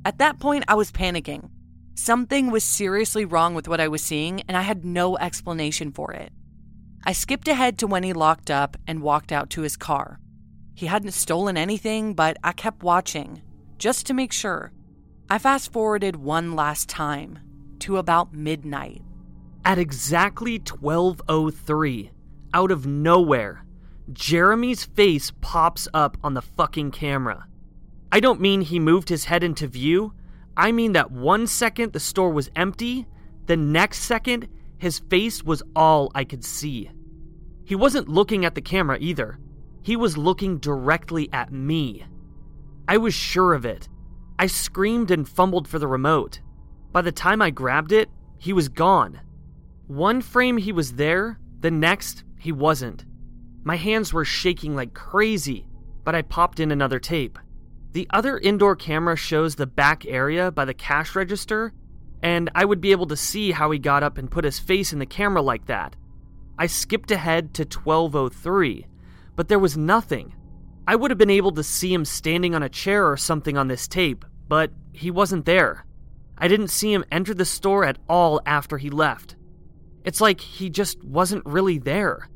At 0.04 0.18
that 0.18 0.40
point, 0.40 0.64
I 0.68 0.74
was 0.74 0.92
panicking. 0.92 1.50
Something 1.98 2.52
was 2.52 2.66
seriously 2.66 3.24
wrong 3.24 3.56
with 3.56 3.70
what 3.70 3.80
I 3.80 3.88
was 3.88 4.04
seeing, 4.04 4.42
and 4.50 4.58
I 4.58 4.64
had 4.64 4.84
no 4.84 5.18
explanation 5.18 5.94
for 5.94 6.12
it. 6.12 6.34
I 7.06 7.14
skipped 7.14 7.48
ahead 7.48 7.78
to 7.80 7.88
when 7.88 8.04
he 8.04 8.12
locked 8.12 8.52
up 8.52 8.76
and 8.86 9.02
walked 9.02 9.32
out 9.32 9.50
to 9.52 9.62
his 9.62 9.78
car. 9.78 10.20
He 10.74 10.88
hadn't 10.88 11.14
stolen 11.14 11.56
anything, 11.56 12.14
but 12.14 12.36
I 12.44 12.52
kept 12.52 12.84
watching, 12.84 13.42
just 13.78 14.06
to 14.08 14.14
make 14.14 14.34
sure. 14.34 14.74
I 15.30 15.38
fast 15.38 15.72
forwarded 15.72 16.18
one 16.18 16.54
last 16.54 16.90
time 16.90 17.40
to 17.80 17.96
about 17.98 18.34
midnight. 18.34 19.02
At 19.64 19.80
exactly 19.80 20.60
12:03, 20.60 22.12
out 22.54 22.72
of 22.72 22.86
nowhere, 22.86 23.66
Jeremy's 24.12 24.84
face 24.84 25.32
pops 25.40 25.88
up 25.94 26.18
on 26.22 26.34
the 26.34 26.42
fucking 26.42 26.92
camera. 26.92 27.48
I 28.12 28.20
don't 28.20 28.42
mean 28.42 28.62
he 28.62 28.80
moved 28.80 29.08
his 29.08 29.26
head 29.26 29.44
into 29.44 29.66
view. 29.68 30.14
I 30.58 30.72
mean 30.72 30.94
that 30.94 31.12
one 31.12 31.48
second 31.48 31.94
the 31.94 32.00
store 32.00 32.32
was 32.32 32.50
empty, 32.56 33.08
the 33.46 33.58
next 33.58 34.00
second 34.00 34.48
his 34.78 35.00
face 35.00 35.44
was 35.44 35.64
all 35.76 36.12
I 36.16 36.24
could 36.24 36.44
see. 36.44 36.92
He 37.66 37.76
wasn't 37.76 38.10
looking 38.10 38.46
at 38.46 38.56
the 38.56 38.62
camera 38.62 38.98
either. 39.00 39.40
He 39.82 39.96
was 39.96 40.18
looking 40.18 40.58
directly 40.58 41.30
at 41.34 41.52
me. 41.52 42.06
I 42.88 42.98
was 42.98 43.14
sure 43.14 43.54
of 43.54 43.66
it. 43.66 43.90
I 44.38 44.48
screamed 44.48 45.12
and 45.12 45.28
fumbled 45.28 45.68
for 45.68 45.80
the 45.80 45.88
remote. 45.88 46.42
By 46.92 47.02
the 47.02 47.12
time 47.12 47.42
I 47.42 47.50
grabbed 47.50 47.92
it, 47.92 48.10
he 48.38 48.54
was 48.54 48.70
gone. 48.70 49.20
One 49.88 50.22
frame 50.22 50.58
he 50.58 50.72
was 50.72 50.94
there, 50.94 51.40
the 51.62 51.72
next 51.72 52.24
he 52.40 52.52
wasn't. 52.52 53.06
My 53.64 53.76
hands 53.76 54.14
were 54.14 54.26
shaking 54.26 54.76
like 54.76 54.94
crazy, 54.94 55.68
but 56.04 56.16
I 56.16 56.22
popped 56.22 56.60
in 56.60 56.72
another 56.72 57.00
tape. 57.00 57.40
The 57.96 58.08
other 58.10 58.38
indoor 58.38 58.76
camera 58.76 59.16
shows 59.16 59.56
the 59.56 59.66
back 59.66 60.06
area 60.06 60.52
by 60.52 60.66
the 60.66 60.74
cash 60.74 61.16
register, 61.16 61.72
and 62.22 62.52
I 62.54 62.66
would 62.66 62.82
be 62.82 62.92
able 62.92 63.06
to 63.06 63.16
see 63.16 63.54
how 63.54 63.72
he 63.72 63.80
got 63.80 64.04
up 64.04 64.18
and 64.18 64.30
put 64.30 64.44
his 64.44 64.60
face 64.60 64.92
in 64.92 65.00
the 65.00 65.06
camera 65.06 65.42
like 65.42 65.68
that. 65.68 65.96
I 66.60 66.68
skipped 66.68 67.10
ahead 67.10 67.54
to 67.54 67.64
1203, 67.64 68.86
but 69.38 69.48
there 69.48 69.60
was 69.60 69.78
nothing. 69.78 70.36
I 70.86 70.98
would 70.98 71.10
have 71.10 71.18
been 71.18 71.30
able 71.30 71.54
to 71.54 71.64
see 71.64 71.94
him 71.94 72.04
standing 72.04 72.54
on 72.54 72.64
a 72.64 72.68
chair 72.68 73.10
or 73.10 73.16
something 73.16 73.58
on 73.58 73.70
this 73.70 73.88
tape, 73.88 74.26
but 74.50 74.72
he 74.92 75.10
wasn't 75.10 75.46
there. 75.46 75.86
I 76.38 76.50
didn't 76.50 76.72
see 76.72 76.92
him 76.92 77.06
enter 77.14 77.34
the 77.34 77.46
store 77.46 77.86
at 77.86 77.98
all 78.10 78.42
after 78.46 78.78
he 78.78 78.90
left. 78.90 79.38
It's 80.04 80.20
like 80.20 80.42
he 80.42 80.70
just 80.70 81.02
wasn't 81.02 81.46
really 81.46 81.78
there. 81.78 82.28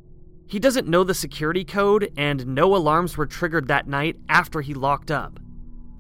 He 0.48 0.58
doesn't 0.58 0.88
know 0.88 1.04
the 1.04 1.14
security 1.14 1.66
code, 1.66 2.14
and 2.16 2.48
no 2.48 2.78
alarms 2.78 3.18
were 3.18 3.26
triggered 3.26 3.68
that 3.68 3.90
night 3.90 4.16
after 4.30 4.62
he 4.62 4.74
locked 4.74 5.12
up. 5.12 5.38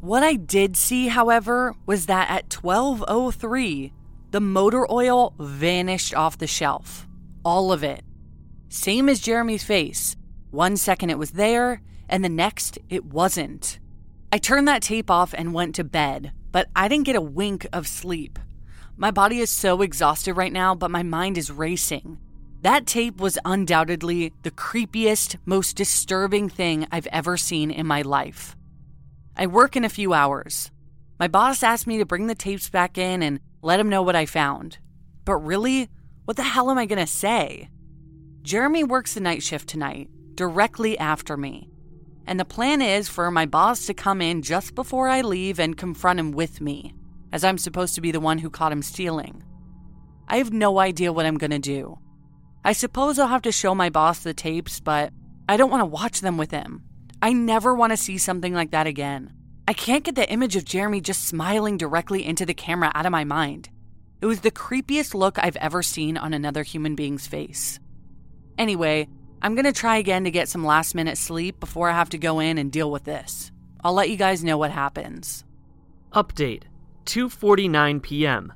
What 0.01 0.24
I 0.24 0.36
did 0.36 0.77
see, 0.77 1.08
however, 1.08 1.75
was 1.86 2.06
that 2.06 2.29
at 2.29 2.50
12:03, 2.50 3.91
the 4.32 4.39
motor 4.39 4.89
oil 4.89 5.34
vanished 5.38 6.15
off 6.15 6.38
the 6.38 6.48
shelf. 6.48 7.06
All 7.44 7.74
of 7.74 7.84
it. 7.84 8.03
Same 8.70 9.10
as 9.10 9.20
Jeremy's 9.20 9.63
face. 9.63 10.15
One 10.51 10.77
second 10.77 11.10
it 11.10 11.18
was 11.18 11.32
there, 11.32 11.82
and 12.08 12.24
the 12.24 12.29
next 12.29 12.79
it 12.89 13.06
wasn't. 13.06 13.79
I 14.32 14.38
turned 14.38 14.68
that 14.70 14.84
tape 14.84 15.12
off 15.12 15.34
and 15.38 15.53
went 15.53 15.75
to 15.75 15.84
bed, 15.84 16.32
but 16.51 16.70
I 16.75 16.88
didn't 16.88 17.06
get 17.06 17.18
a 17.18 17.22
wink 17.22 17.68
of 17.74 17.88
sleep. 17.88 18.39
My 18.96 19.12
body 19.12 19.39
is 19.39 19.50
so 19.50 19.82
exhausted 19.82 20.36
right 20.36 20.53
now, 20.53 20.75
but 20.75 20.91
my 20.91 21.03
mind 21.03 21.38
is 21.38 21.51
racing. 21.51 22.20
That 22.62 22.86
tape 22.86 23.20
was 23.20 23.38
undoubtedly 23.44 24.34
the 24.44 24.51
creepiest, 24.51 25.38
most 25.46 25.75
disturbing 25.75 26.48
thing 26.48 26.88
I've 26.91 27.08
ever 27.08 27.36
seen 27.38 27.70
in 27.72 27.86
my 27.86 28.01
life. 28.01 28.56
I 29.39 29.48
work 29.48 29.77
in 29.77 29.86
a 29.86 29.89
few 29.89 30.12
hours. 30.12 30.69
My 31.17 31.29
boss 31.29 31.63
asked 31.63 31.88
me 31.88 31.98
to 32.00 32.05
bring 32.05 32.27
the 32.27 32.36
tapes 32.36 32.69
back 32.69 32.98
in 32.98 33.24
and 33.24 33.39
let 33.62 33.79
him 33.79 33.88
know 33.88 34.01
what 34.01 34.17
I 34.17 34.25
found. 34.25 34.79
But 35.24 35.38
really, 35.38 35.88
what 36.25 36.36
the 36.36 36.43
hell 36.43 36.69
am 36.69 36.77
I 36.77 36.86
going 36.86 37.00
to 37.00 37.08
say? 37.08 37.69
Jeremy 38.41 38.84
works 38.84 39.13
the 39.13 39.22
night 39.22 39.41
shift 39.41 39.69
tonight, 39.69 40.10
directly 40.36 41.00
after 41.00 41.38
me. 41.38 41.69
And 42.27 42.38
the 42.38 42.43
plan 42.43 42.81
is 42.81 43.08
for 43.08 43.31
my 43.31 43.46
boss 43.46 43.86
to 43.86 43.93
come 43.93 44.19
in 44.22 44.41
just 44.41 44.75
before 44.75 45.08
I 45.08 45.22
leave 45.22 45.58
and 45.58 45.77
confront 45.77 46.19
him 46.19 46.34
with 46.34 46.60
me, 46.60 46.93
as 47.31 47.46
I'm 47.46 47.58
supposed 47.58 47.96
to 47.96 48.01
be 48.01 48.12
the 48.12 48.19
one 48.19 48.39
who 48.39 48.50
caught 48.50 48.74
him 48.74 48.81
stealing. 48.81 49.41
I 50.27 50.36
have 50.39 50.51
no 50.51 50.79
idea 50.79 51.13
what 51.13 51.25
I'm 51.25 51.38
going 51.38 51.51
to 51.51 51.60
do. 51.60 51.98
I 52.65 52.74
suppose 52.74 53.17
I'll 53.17 53.29
have 53.29 53.43
to 53.43 53.53
show 53.53 53.74
my 53.74 53.89
boss 53.89 54.19
the 54.19 54.34
tapes, 54.34 54.81
but 54.81 55.13
I 55.48 55.55
don't 55.55 55.72
want 55.72 55.79
to 55.79 55.86
watch 55.86 56.19
them 56.19 56.38
with 56.38 56.51
him. 56.51 56.84
I 57.21 57.33
never 57.33 57.75
want 57.75 57.91
to 57.91 57.97
see 57.97 58.17
something 58.17 58.53
like 58.53 58.71
that 58.71 58.88
again. 58.88 59.33
I 59.67 59.73
can't 59.73 60.03
get 60.03 60.15
the 60.15 60.29
image 60.31 60.55
of 60.55 60.65
Jeremy 60.65 61.01
just 61.01 61.27
smiling 61.27 61.77
directly 61.77 62.25
into 62.25 62.45
the 62.45 62.53
camera 62.53 62.91
out 62.95 63.05
of 63.05 63.11
my 63.11 63.23
mind. 63.23 63.69
It 64.21 64.25
was 64.25 64.41
the 64.41 64.51
creepiest 64.51 65.13
look 65.13 65.38
I've 65.38 65.57
ever 65.57 65.83
seen 65.83 66.17
on 66.17 66.33
another 66.33 66.63
human 66.63 66.95
being's 66.95 67.27
face. 67.27 67.79
Anyway, 68.57 69.07
I'm 69.41 69.55
gonna 69.55 69.71
try 69.71 69.97
again 69.97 70.23
to 70.23 70.31
get 70.31 70.49
some 70.49 70.65
last 70.65 70.95
minute 70.95 71.17
sleep 71.17 71.59
before 71.59 71.89
I 71.89 71.93
have 71.93 72.09
to 72.09 72.17
go 72.17 72.39
in 72.39 72.57
and 72.57 72.71
deal 72.71 72.89
with 72.89 73.03
this. 73.03 73.51
I'll 73.83 73.93
let 73.93 74.09
you 74.09 74.17
guys 74.17 74.43
know 74.43 74.57
what 74.57 74.71
happens. 74.71 75.45
Update 76.13 76.63
2:49 77.05 78.01
p.m. 78.01 78.53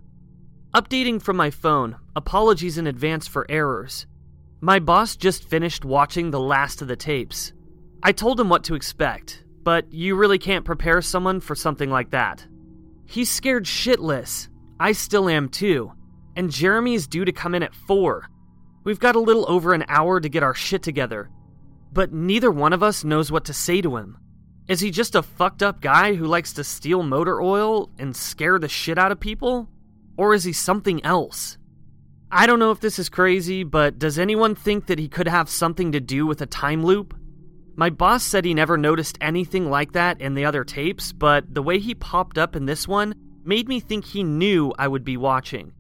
Updating 0.73 1.21
from 1.21 1.37
my 1.37 1.49
phone. 1.49 1.97
Apologies 2.15 2.77
in 2.77 2.87
advance 2.87 3.27
for 3.27 3.45
errors. 3.49 4.07
My 4.59 4.79
boss 4.79 5.15
just 5.15 5.47
finished 5.47 5.85
watching 5.85 6.31
the 6.31 6.39
last 6.39 6.81
of 6.81 6.87
the 6.87 6.95
tapes. 6.95 7.53
I 8.05 8.11
told 8.11 8.37
him 8.37 8.49
what 8.49 8.65
to 8.65 8.75
expect, 8.75 9.45
but 9.63 9.91
you 9.93 10.17
really 10.17 10.37
can't 10.37 10.65
prepare 10.65 11.01
someone 11.01 11.39
for 11.39 11.55
something 11.55 11.89
like 11.89 12.09
that. 12.09 12.45
He's 13.05 13.29
scared 13.29 13.63
shitless. 13.63 14.49
I 14.77 14.91
still 14.91 15.29
am 15.29 15.47
too. 15.47 15.93
And 16.35 16.51
Jeremy 16.51 16.95
is 16.95 17.07
due 17.07 17.23
to 17.23 17.31
come 17.31 17.55
in 17.55 17.63
at 17.63 17.73
4. 17.73 18.27
We've 18.83 18.99
got 18.99 19.15
a 19.15 19.21
little 19.21 19.49
over 19.49 19.73
an 19.73 19.85
hour 19.87 20.19
to 20.19 20.27
get 20.27 20.43
our 20.43 20.53
shit 20.53 20.83
together. 20.83 21.29
But 21.93 22.11
neither 22.11 22.51
one 22.51 22.73
of 22.73 22.83
us 22.83 23.05
knows 23.05 23.31
what 23.31 23.45
to 23.45 23.53
say 23.53 23.79
to 23.81 23.95
him. 23.95 24.17
Is 24.67 24.81
he 24.81 24.91
just 24.91 25.15
a 25.15 25.23
fucked 25.23 25.63
up 25.63 25.79
guy 25.79 26.15
who 26.15 26.25
likes 26.25 26.51
to 26.53 26.63
steal 26.65 27.03
motor 27.03 27.41
oil 27.41 27.89
and 27.97 28.13
scare 28.13 28.59
the 28.59 28.67
shit 28.67 28.97
out 28.97 29.13
of 29.13 29.19
people? 29.21 29.69
Or 30.17 30.33
is 30.33 30.43
he 30.43 30.51
something 30.51 31.05
else? 31.05 31.57
I 32.29 32.47
don't 32.47 32.59
know 32.59 32.71
if 32.71 32.81
this 32.81 32.99
is 32.99 33.07
crazy, 33.07 33.63
but 33.63 33.97
does 33.97 34.19
anyone 34.19 34.55
think 34.55 34.87
that 34.87 34.99
he 34.99 35.07
could 35.07 35.29
have 35.29 35.49
something 35.49 35.93
to 35.93 36.01
do 36.01 36.27
with 36.27 36.41
a 36.41 36.45
time 36.45 36.83
loop? 36.83 37.13
My 37.75 37.89
boss 37.89 38.23
said 38.23 38.45
he 38.45 38.53
never 38.53 38.77
noticed 38.77 39.17
anything 39.19 39.69
like 39.69 39.93
that 39.93 40.21
in 40.21 40.35
the 40.35 40.45
other 40.45 40.63
tapes, 40.63 41.11
but 41.11 41.53
the 41.53 41.63
way 41.63 41.79
he 41.79 41.95
popped 41.95 42.37
up 42.37 42.55
in 42.55 42.65
this 42.65 42.87
one 42.87 43.15
made 43.43 43.67
me 43.67 43.79
think 43.79 44.05
he 44.05 44.23
knew 44.23 44.73
I 44.77 44.87
would 44.87 45.03
be 45.03 45.17
watching. 45.17 45.73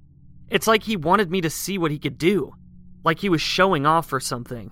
It's 0.49 0.67
like 0.67 0.83
he 0.83 0.97
wanted 0.97 1.29
me 1.29 1.41
to 1.41 1.49
see 1.49 1.77
what 1.77 1.91
he 1.91 1.99
could 1.99 2.17
do, 2.17 2.53
like 3.03 3.19
he 3.19 3.29
was 3.29 3.41
showing 3.41 3.85
off 3.85 4.11
or 4.11 4.19
something. 4.19 4.71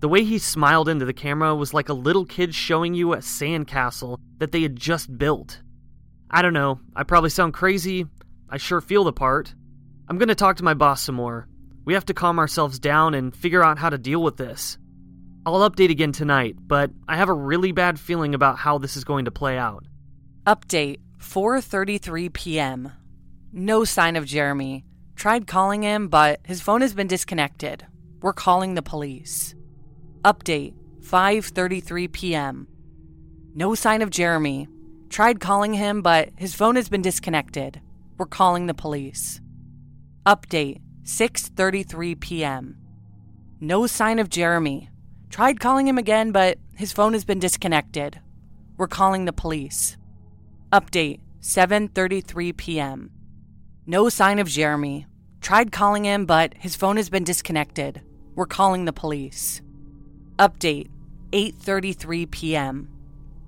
The 0.00 0.08
way 0.08 0.24
he 0.24 0.38
smiled 0.38 0.88
into 0.88 1.04
the 1.04 1.12
camera 1.12 1.54
was 1.54 1.74
like 1.74 1.88
a 1.88 1.94
little 1.94 2.24
kid 2.24 2.54
showing 2.54 2.94
you 2.94 3.12
a 3.12 3.18
sandcastle 3.18 4.18
that 4.38 4.52
they 4.52 4.62
had 4.62 4.76
just 4.76 5.16
built. 5.16 5.60
I 6.30 6.42
don't 6.42 6.54
know, 6.54 6.80
I 6.96 7.02
probably 7.02 7.30
sound 7.30 7.54
crazy. 7.54 8.06
I 8.48 8.56
sure 8.56 8.80
feel 8.80 9.04
the 9.04 9.12
part. 9.12 9.54
I'm 10.08 10.18
gonna 10.18 10.34
talk 10.34 10.56
to 10.56 10.64
my 10.64 10.74
boss 10.74 11.02
some 11.02 11.14
more. 11.14 11.48
We 11.84 11.94
have 11.94 12.06
to 12.06 12.14
calm 12.14 12.38
ourselves 12.38 12.78
down 12.78 13.14
and 13.14 13.34
figure 13.34 13.62
out 13.62 13.78
how 13.78 13.90
to 13.90 13.98
deal 13.98 14.22
with 14.22 14.36
this. 14.36 14.78
I'll 15.44 15.68
update 15.68 15.90
again 15.90 16.12
tonight, 16.12 16.54
but 16.60 16.92
I 17.08 17.16
have 17.16 17.28
a 17.28 17.34
really 17.34 17.72
bad 17.72 17.98
feeling 17.98 18.32
about 18.32 18.58
how 18.58 18.78
this 18.78 18.96
is 18.96 19.02
going 19.02 19.24
to 19.24 19.32
play 19.32 19.58
out. 19.58 19.84
Update 20.46 21.00
4:33 21.18 22.32
p.m. 22.32 22.92
No 23.52 23.84
sign 23.84 24.14
of 24.14 24.24
Jeremy. 24.24 24.84
Tried 25.16 25.48
calling 25.48 25.82
him, 25.82 26.06
but 26.08 26.40
his 26.44 26.60
phone 26.60 26.80
has 26.80 26.94
been 26.94 27.08
disconnected. 27.08 27.86
We're 28.20 28.32
calling 28.32 28.74
the 28.74 28.82
police. 28.82 29.56
Update 30.24 30.74
5:33 31.00 32.12
p.m. 32.12 32.68
No 33.52 33.74
sign 33.74 34.00
of 34.00 34.10
Jeremy. 34.10 34.68
Tried 35.08 35.40
calling 35.40 35.74
him, 35.74 36.02
but 36.02 36.30
his 36.36 36.54
phone 36.54 36.76
has 36.76 36.88
been 36.88 37.02
disconnected. 37.02 37.80
We're 38.16 38.26
calling 38.26 38.66
the 38.66 38.74
police. 38.74 39.40
Update 40.24 40.80
6:33 41.02 42.20
p.m. 42.20 42.76
No 43.60 43.88
sign 43.88 44.20
of 44.20 44.30
Jeremy. 44.30 44.88
Tried 45.32 45.60
calling 45.60 45.88
him 45.88 45.96
again, 45.96 46.30
but 46.30 46.58
his 46.74 46.92
phone 46.92 47.14
has 47.14 47.24
been 47.24 47.38
disconnected. 47.38 48.20
We're 48.76 48.86
calling 48.86 49.24
the 49.24 49.32
police. 49.32 49.96
Update 50.70 51.20
7:33 51.40 52.54
p.m. 52.54 53.10
No 53.86 54.10
sign 54.10 54.38
of 54.38 54.46
Jeremy. 54.46 55.06
Tried 55.40 55.72
calling 55.72 56.04
him, 56.04 56.26
but 56.26 56.52
his 56.58 56.76
phone 56.76 56.98
has 56.98 57.08
been 57.08 57.24
disconnected. 57.24 58.02
We're 58.34 58.44
calling 58.44 58.84
the 58.84 58.92
police. 58.92 59.62
Update 60.38 60.88
8:33 61.32 62.30
p.m. 62.30 62.90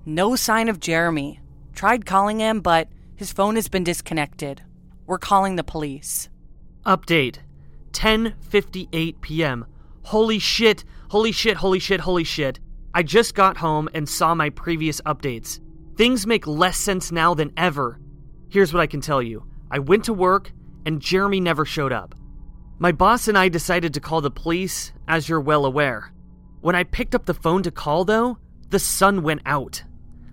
No 0.07 0.35
sign 0.35 0.69
of 0.69 0.79
Jeremy. 0.79 1.39
Tried 1.75 2.07
calling 2.07 2.39
him, 2.39 2.61
but 2.61 2.87
his 3.15 3.31
phone 3.31 3.57
has 3.57 3.67
been 3.67 3.83
disconnected. 3.83 4.63
We're 5.05 5.19
calling 5.19 5.55
the 5.55 5.63
police. 5.63 6.29
Update 6.83 7.37
10:58 7.91 9.21
p.m. 9.21 9.67
Holy 10.05 10.39
shit, 10.39 10.83
holy 11.15 11.31
shit, 11.31 11.55
holy 11.55 11.79
shit, 11.79 12.01
holy 12.01 12.25
shit. 12.25 12.59
I 12.93 13.01
just 13.01 13.35
got 13.35 13.55
home 13.55 13.87
and 13.93 14.07
saw 14.07 14.35
my 14.35 14.49
previous 14.49 14.99
updates. 15.05 15.61
Things 15.95 16.27
make 16.27 16.45
less 16.45 16.75
sense 16.75 17.09
now 17.09 17.33
than 17.33 17.53
ever. 17.55 18.01
Here's 18.49 18.73
what 18.73 18.81
I 18.81 18.87
can 18.87 18.99
tell 18.99 19.21
you 19.21 19.45
I 19.71 19.79
went 19.79 20.03
to 20.03 20.13
work, 20.13 20.51
and 20.85 21.01
Jeremy 21.01 21.39
never 21.39 21.63
showed 21.63 21.93
up. 21.93 22.15
My 22.79 22.91
boss 22.91 23.29
and 23.29 23.37
I 23.37 23.47
decided 23.47 23.93
to 23.93 24.01
call 24.01 24.19
the 24.19 24.29
police, 24.29 24.91
as 25.07 25.29
you're 25.29 25.39
well 25.39 25.63
aware. 25.65 26.11
When 26.59 26.75
I 26.75 26.83
picked 26.83 27.15
up 27.15 27.25
the 27.27 27.33
phone 27.33 27.63
to 27.63 27.71
call, 27.71 28.03
though, 28.03 28.37
the 28.67 28.77
sun 28.77 29.23
went 29.23 29.41
out. 29.45 29.85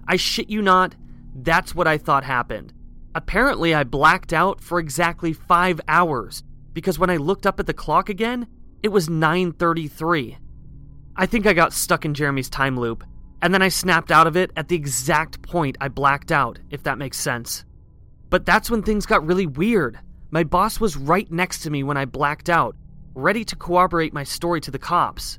I 0.08 0.16
shit 0.16 0.50
you 0.50 0.62
not, 0.62 0.96
that's 1.32 1.76
what 1.76 1.86
I 1.86 1.96
thought 1.96 2.24
happened. 2.24 2.72
Apparently, 3.14 3.72
I 3.72 3.84
blacked 3.84 4.32
out 4.32 4.60
for 4.60 4.80
exactly 4.80 5.32
five 5.32 5.80
hours, 5.86 6.42
because 6.72 6.98
when 6.98 7.08
I 7.08 7.18
looked 7.18 7.46
up 7.46 7.60
at 7.60 7.66
the 7.66 7.72
clock 7.72 8.08
again, 8.08 8.48
it 8.82 8.88
was 8.88 9.08
9:33. 9.08 10.38
I 11.16 11.26
think 11.26 11.46
I 11.46 11.52
got 11.52 11.72
stuck 11.72 12.04
in 12.04 12.14
Jeremy's 12.14 12.48
time 12.48 12.78
loop, 12.78 13.04
and 13.42 13.52
then 13.52 13.62
I 13.62 13.68
snapped 13.68 14.10
out 14.10 14.26
of 14.26 14.36
it 14.36 14.50
at 14.56 14.68
the 14.68 14.76
exact 14.76 15.42
point 15.42 15.76
I 15.80 15.88
blacked 15.88 16.32
out, 16.32 16.58
if 16.70 16.84
that 16.84 16.98
makes 16.98 17.18
sense. 17.18 17.64
But 18.30 18.46
that's 18.46 18.70
when 18.70 18.82
things 18.82 19.04
got 19.04 19.26
really 19.26 19.46
weird. 19.46 19.98
My 20.30 20.44
boss 20.44 20.80
was 20.80 20.96
right 20.96 21.30
next 21.30 21.60
to 21.60 21.70
me 21.70 21.82
when 21.82 21.98
I 21.98 22.06
blacked 22.06 22.48
out, 22.48 22.76
ready 23.14 23.44
to 23.44 23.56
corroborate 23.56 24.14
my 24.14 24.24
story 24.24 24.60
to 24.62 24.70
the 24.70 24.78
cops. 24.78 25.38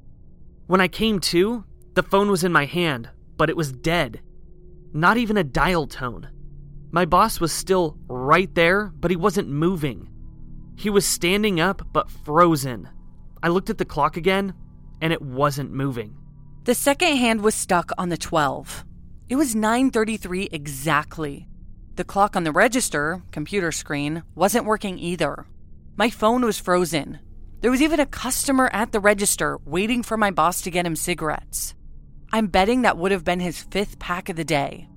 When 0.68 0.80
I 0.80 0.88
came 0.88 1.20
to, 1.22 1.66
the 1.96 2.04
phone 2.04 2.30
was 2.30 2.44
in 2.44 2.52
my 2.52 2.66
hand, 2.66 3.10
but 3.36 3.50
it 3.50 3.58
was 3.58 3.72
dead. 3.72 4.22
Not 4.94 5.18
even 5.18 5.38
a 5.38 5.44
dial 5.44 5.88
tone. 5.88 6.30
My 6.92 7.06
boss 7.06 7.40
was 7.40 7.52
still 7.52 7.98
right 8.08 8.54
there, 8.54 8.92
but 8.94 9.10
he 9.10 9.18
wasn't 9.18 9.50
moving. 9.50 10.08
He 10.76 10.92
was 10.92 11.06
standing 11.06 11.60
up, 11.60 11.88
but 11.92 12.12
frozen. 12.12 12.90
I 13.42 13.48
looked 13.48 13.72
at 13.72 13.80
the 13.80 13.86
clock 13.86 14.18
again, 14.18 14.54
and 15.04 15.12
it 15.12 15.22
wasn't 15.22 15.70
moving. 15.70 16.16
The 16.64 16.74
second 16.74 17.18
hand 17.18 17.42
was 17.42 17.54
stuck 17.54 17.92
on 17.98 18.08
the 18.08 18.18
12. 18.18 18.86
It 19.28 19.36
was 19.36 19.54
9:33 19.54 20.48
exactly. 20.52 21.50
The 21.96 22.06
clock 22.06 22.38
on 22.38 22.46
the 22.46 22.54
register, 22.54 23.22
computer 23.32 23.74
screen, 23.74 24.24
wasn't 24.34 24.66
working 24.66 24.98
either. 24.98 25.46
My 25.98 26.10
phone 26.10 26.44
was 26.46 26.58
frozen. 26.58 27.20
There 27.60 27.70
was 27.70 27.82
even 27.82 28.00
a 28.00 28.06
customer 28.06 28.70
at 28.72 28.94
the 28.94 29.02
register 29.02 29.60
waiting 29.66 30.04
for 30.04 30.16
my 30.16 30.32
boss 30.32 30.62
to 30.62 30.72
get 30.72 30.86
him 30.86 30.96
cigarettes. 30.96 31.76
I'm 32.32 32.48
betting 32.48 32.84
that 32.84 32.98
would 32.98 33.12
have 33.12 33.26
been 33.26 33.42
his 33.42 33.62
fifth 33.62 34.00
pack 34.00 34.30
of 34.30 34.38
the 34.38 34.46
day. 34.46 34.88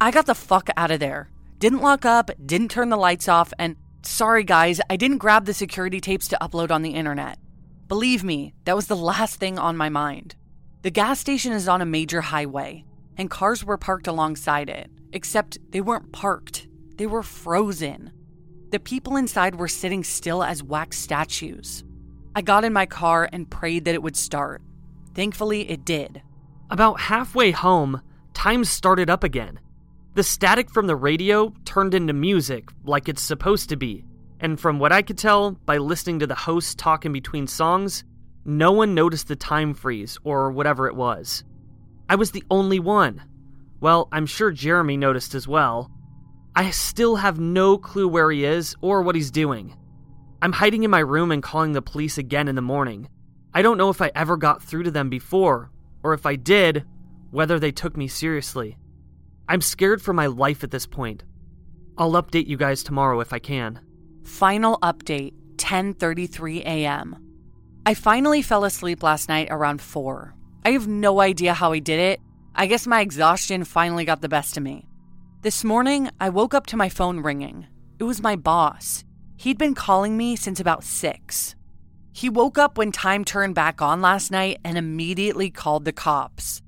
I 0.00 0.12
got 0.12 0.26
the 0.26 0.36
fuck 0.36 0.70
out 0.76 0.92
of 0.92 1.00
there. 1.00 1.30
Didn't 1.58 1.82
lock 1.82 2.04
up, 2.04 2.30
didn't 2.46 2.70
turn 2.70 2.90
the 2.90 2.96
lights 2.96 3.28
off, 3.28 3.52
and 3.58 3.74
sorry 4.02 4.44
guys, 4.44 4.80
I 4.88 4.96
didn't 4.96 5.18
grab 5.18 5.46
the 5.46 5.52
security 5.52 6.00
tapes 6.00 6.28
to 6.28 6.38
upload 6.40 6.70
on 6.70 6.82
the 6.82 6.94
internet. 6.94 7.38
Believe 7.88 8.22
me, 8.22 8.52
that 8.64 8.76
was 8.76 8.86
the 8.86 8.96
last 8.96 9.36
thing 9.36 9.58
on 9.58 9.74
my 9.74 9.88
mind. 9.88 10.36
The 10.82 10.90
gas 10.90 11.20
station 11.20 11.52
is 11.52 11.68
on 11.68 11.80
a 11.80 11.86
major 11.86 12.20
highway, 12.20 12.84
and 13.16 13.30
cars 13.30 13.64
were 13.64 13.78
parked 13.78 14.06
alongside 14.06 14.68
it, 14.68 14.90
except 15.14 15.56
they 15.70 15.80
weren't 15.80 16.12
parked, 16.12 16.68
they 16.96 17.06
were 17.06 17.22
frozen. 17.22 18.12
The 18.70 18.78
people 18.78 19.16
inside 19.16 19.54
were 19.54 19.68
sitting 19.68 20.04
still 20.04 20.42
as 20.42 20.62
wax 20.62 20.98
statues. 20.98 21.82
I 22.34 22.42
got 22.42 22.64
in 22.64 22.74
my 22.74 22.84
car 22.84 23.26
and 23.32 23.50
prayed 23.50 23.86
that 23.86 23.94
it 23.94 24.02
would 24.02 24.16
start. 24.16 24.60
Thankfully, 25.14 25.70
it 25.70 25.86
did. 25.86 26.20
About 26.68 27.00
halfway 27.00 27.52
home, 27.52 28.02
time 28.34 28.64
started 28.64 29.08
up 29.08 29.24
again. 29.24 29.60
The 30.12 30.22
static 30.22 30.70
from 30.70 30.86
the 30.86 30.96
radio 30.96 31.54
turned 31.64 31.94
into 31.94 32.12
music, 32.12 32.68
like 32.84 33.08
it's 33.08 33.22
supposed 33.22 33.70
to 33.70 33.76
be, 33.76 34.04
and 34.40 34.58
from 34.58 34.78
what 34.78 34.92
I 34.92 35.02
could 35.02 35.18
tell 35.18 35.52
by 35.52 35.78
listening 35.78 36.18
to 36.20 36.26
the 36.26 36.34
host 36.34 36.78
talk 36.78 37.04
in 37.04 37.12
between 37.12 37.46
songs, 37.46 38.04
no 38.44 38.72
one 38.72 38.94
noticed 38.94 39.28
the 39.28 39.36
time 39.36 39.74
freeze 39.74 40.18
or 40.24 40.50
whatever 40.50 40.86
it 40.86 40.96
was. 40.96 41.44
I 42.08 42.14
was 42.14 42.30
the 42.30 42.44
only 42.50 42.80
one. 42.80 43.22
Well, 43.80 44.08
I'm 44.12 44.26
sure 44.26 44.50
Jeremy 44.50 44.96
noticed 44.96 45.34
as 45.34 45.46
well. 45.46 45.90
I 46.56 46.70
still 46.70 47.16
have 47.16 47.38
no 47.38 47.78
clue 47.78 48.08
where 48.08 48.30
he 48.30 48.44
is 48.44 48.74
or 48.80 49.02
what 49.02 49.14
he's 49.14 49.30
doing. 49.30 49.76
I'm 50.40 50.52
hiding 50.52 50.84
in 50.84 50.90
my 50.90 51.00
room 51.00 51.30
and 51.30 51.42
calling 51.42 51.72
the 51.72 51.82
police 51.82 52.16
again 52.16 52.48
in 52.48 52.54
the 52.54 52.62
morning. 52.62 53.08
I 53.52 53.62
don't 53.62 53.78
know 53.78 53.90
if 53.90 54.00
I 54.00 54.10
ever 54.14 54.36
got 54.36 54.62
through 54.62 54.84
to 54.84 54.90
them 54.90 55.10
before, 55.10 55.70
or 56.02 56.14
if 56.14 56.26
I 56.26 56.36
did, 56.36 56.84
whether 57.30 57.58
they 57.58 57.72
took 57.72 57.96
me 57.96 58.08
seriously. 58.08 58.76
I'm 59.48 59.60
scared 59.60 60.00
for 60.00 60.12
my 60.12 60.26
life 60.26 60.62
at 60.62 60.70
this 60.70 60.86
point. 60.86 61.24
I'll 61.96 62.12
update 62.12 62.46
you 62.46 62.56
guys 62.56 62.82
tomorrow 62.82 63.20
if 63.20 63.32
I 63.32 63.38
can. 63.38 63.80
Final 64.28 64.78
update 64.82 65.32
10:33 65.56 66.60
a.m. 66.60 67.16
I 67.86 67.94
finally 67.94 68.42
fell 68.42 68.64
asleep 68.64 69.02
last 69.02 69.28
night 69.28 69.48
around 69.50 69.80
4. 69.80 70.34
I 70.66 70.72
have 70.72 70.86
no 70.86 71.20
idea 71.20 71.54
how 71.54 71.72
I 71.72 71.78
did 71.80 71.98
it. 71.98 72.20
I 72.54 72.66
guess 72.66 72.86
my 72.86 73.00
exhaustion 73.00 73.64
finally 73.64 74.04
got 74.04 74.20
the 74.20 74.28
best 74.28 74.56
of 74.56 74.62
me. 74.62 74.86
This 75.40 75.64
morning, 75.64 76.10
I 76.20 76.28
woke 76.28 76.52
up 76.52 76.66
to 76.66 76.76
my 76.76 76.90
phone 76.90 77.20
ringing. 77.20 77.66
It 77.98 78.04
was 78.04 78.22
my 78.22 78.36
boss. 78.36 79.02
He'd 79.38 79.58
been 79.58 79.74
calling 79.74 80.16
me 80.16 80.36
since 80.36 80.60
about 80.60 80.84
6. 80.84 81.56
He 82.12 82.28
woke 82.28 82.58
up 82.58 82.76
when 82.76 82.92
time 82.92 83.24
turned 83.24 83.54
back 83.54 83.80
on 83.80 84.02
last 84.02 84.30
night 84.30 84.58
and 84.62 84.76
immediately 84.76 85.50
called 85.50 85.84
the 85.86 85.92
cops. 85.92 86.60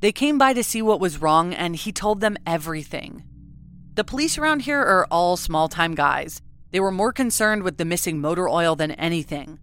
They 0.00 0.10
came 0.10 0.38
by 0.38 0.54
to 0.54 0.64
see 0.64 0.80
what 0.80 1.00
was 1.00 1.20
wrong 1.20 1.52
and 1.52 1.76
he 1.76 1.92
told 1.92 2.20
them 2.20 2.38
everything. 2.46 3.24
The 3.94 4.04
police 4.04 4.38
around 4.38 4.62
here 4.62 4.80
are 4.80 5.06
all 5.10 5.36
small 5.36 5.68
time 5.68 5.94
guys. 5.94 6.40
They 6.74 6.80
were 6.80 6.90
more 6.90 7.12
concerned 7.12 7.62
with 7.62 7.76
the 7.76 7.84
missing 7.84 8.20
motor 8.20 8.48
oil 8.48 8.74
than 8.74 8.90
anything. 8.90 9.60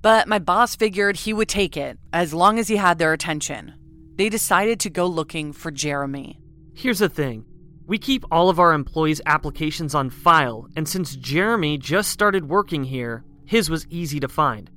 But 0.00 0.26
my 0.28 0.38
boss 0.38 0.74
figured 0.74 1.18
he 1.18 1.34
would 1.34 1.46
take 1.46 1.76
it 1.76 1.98
as 2.10 2.32
long 2.32 2.58
as 2.58 2.68
he 2.68 2.76
had 2.76 2.98
their 2.98 3.12
attention. 3.12 3.74
They 4.16 4.30
decided 4.30 4.80
to 4.80 4.88
go 4.88 5.06
looking 5.06 5.52
for 5.52 5.70
Jeremy. 5.70 6.40
Here's 6.72 7.00
the 7.00 7.10
thing 7.10 7.44
we 7.86 7.98
keep 7.98 8.24
all 8.30 8.48
of 8.48 8.58
our 8.58 8.72
employees' 8.72 9.20
applications 9.26 9.94
on 9.94 10.08
file, 10.08 10.66
and 10.74 10.88
since 10.88 11.16
Jeremy 11.16 11.76
just 11.76 12.08
started 12.08 12.48
working 12.48 12.84
here, 12.84 13.24
his 13.44 13.68
was 13.68 13.86
easy 13.90 14.18
to 14.18 14.26
find. 14.26 14.70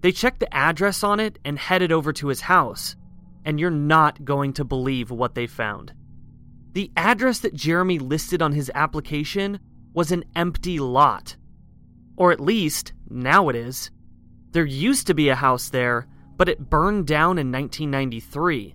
They 0.00 0.12
checked 0.12 0.40
the 0.40 0.54
address 0.54 1.04
on 1.04 1.20
it 1.20 1.38
and 1.44 1.58
headed 1.58 1.92
over 1.92 2.14
to 2.14 2.28
his 2.28 2.40
house, 2.40 2.96
and 3.44 3.60
you're 3.60 3.70
not 3.70 4.24
going 4.24 4.54
to 4.54 4.64
believe 4.64 5.10
what 5.10 5.34
they 5.34 5.46
found. 5.46 5.92
The 6.72 6.90
address 6.96 7.40
that 7.40 7.52
Jeremy 7.52 7.98
listed 7.98 8.40
on 8.40 8.52
his 8.52 8.70
application 8.74 9.60
was 9.94 10.12
an 10.12 10.24
empty 10.34 10.78
lot. 10.78 11.36
Or 12.16 12.32
at 12.32 12.40
least, 12.40 12.92
now 13.08 13.48
it 13.48 13.56
is. 13.56 13.90
There 14.52 14.64
used 14.64 15.06
to 15.06 15.14
be 15.14 15.28
a 15.28 15.34
house 15.34 15.70
there, 15.70 16.06
but 16.36 16.48
it 16.48 16.70
burned 16.70 17.06
down 17.06 17.38
in 17.38 17.50
1993. 17.52 18.74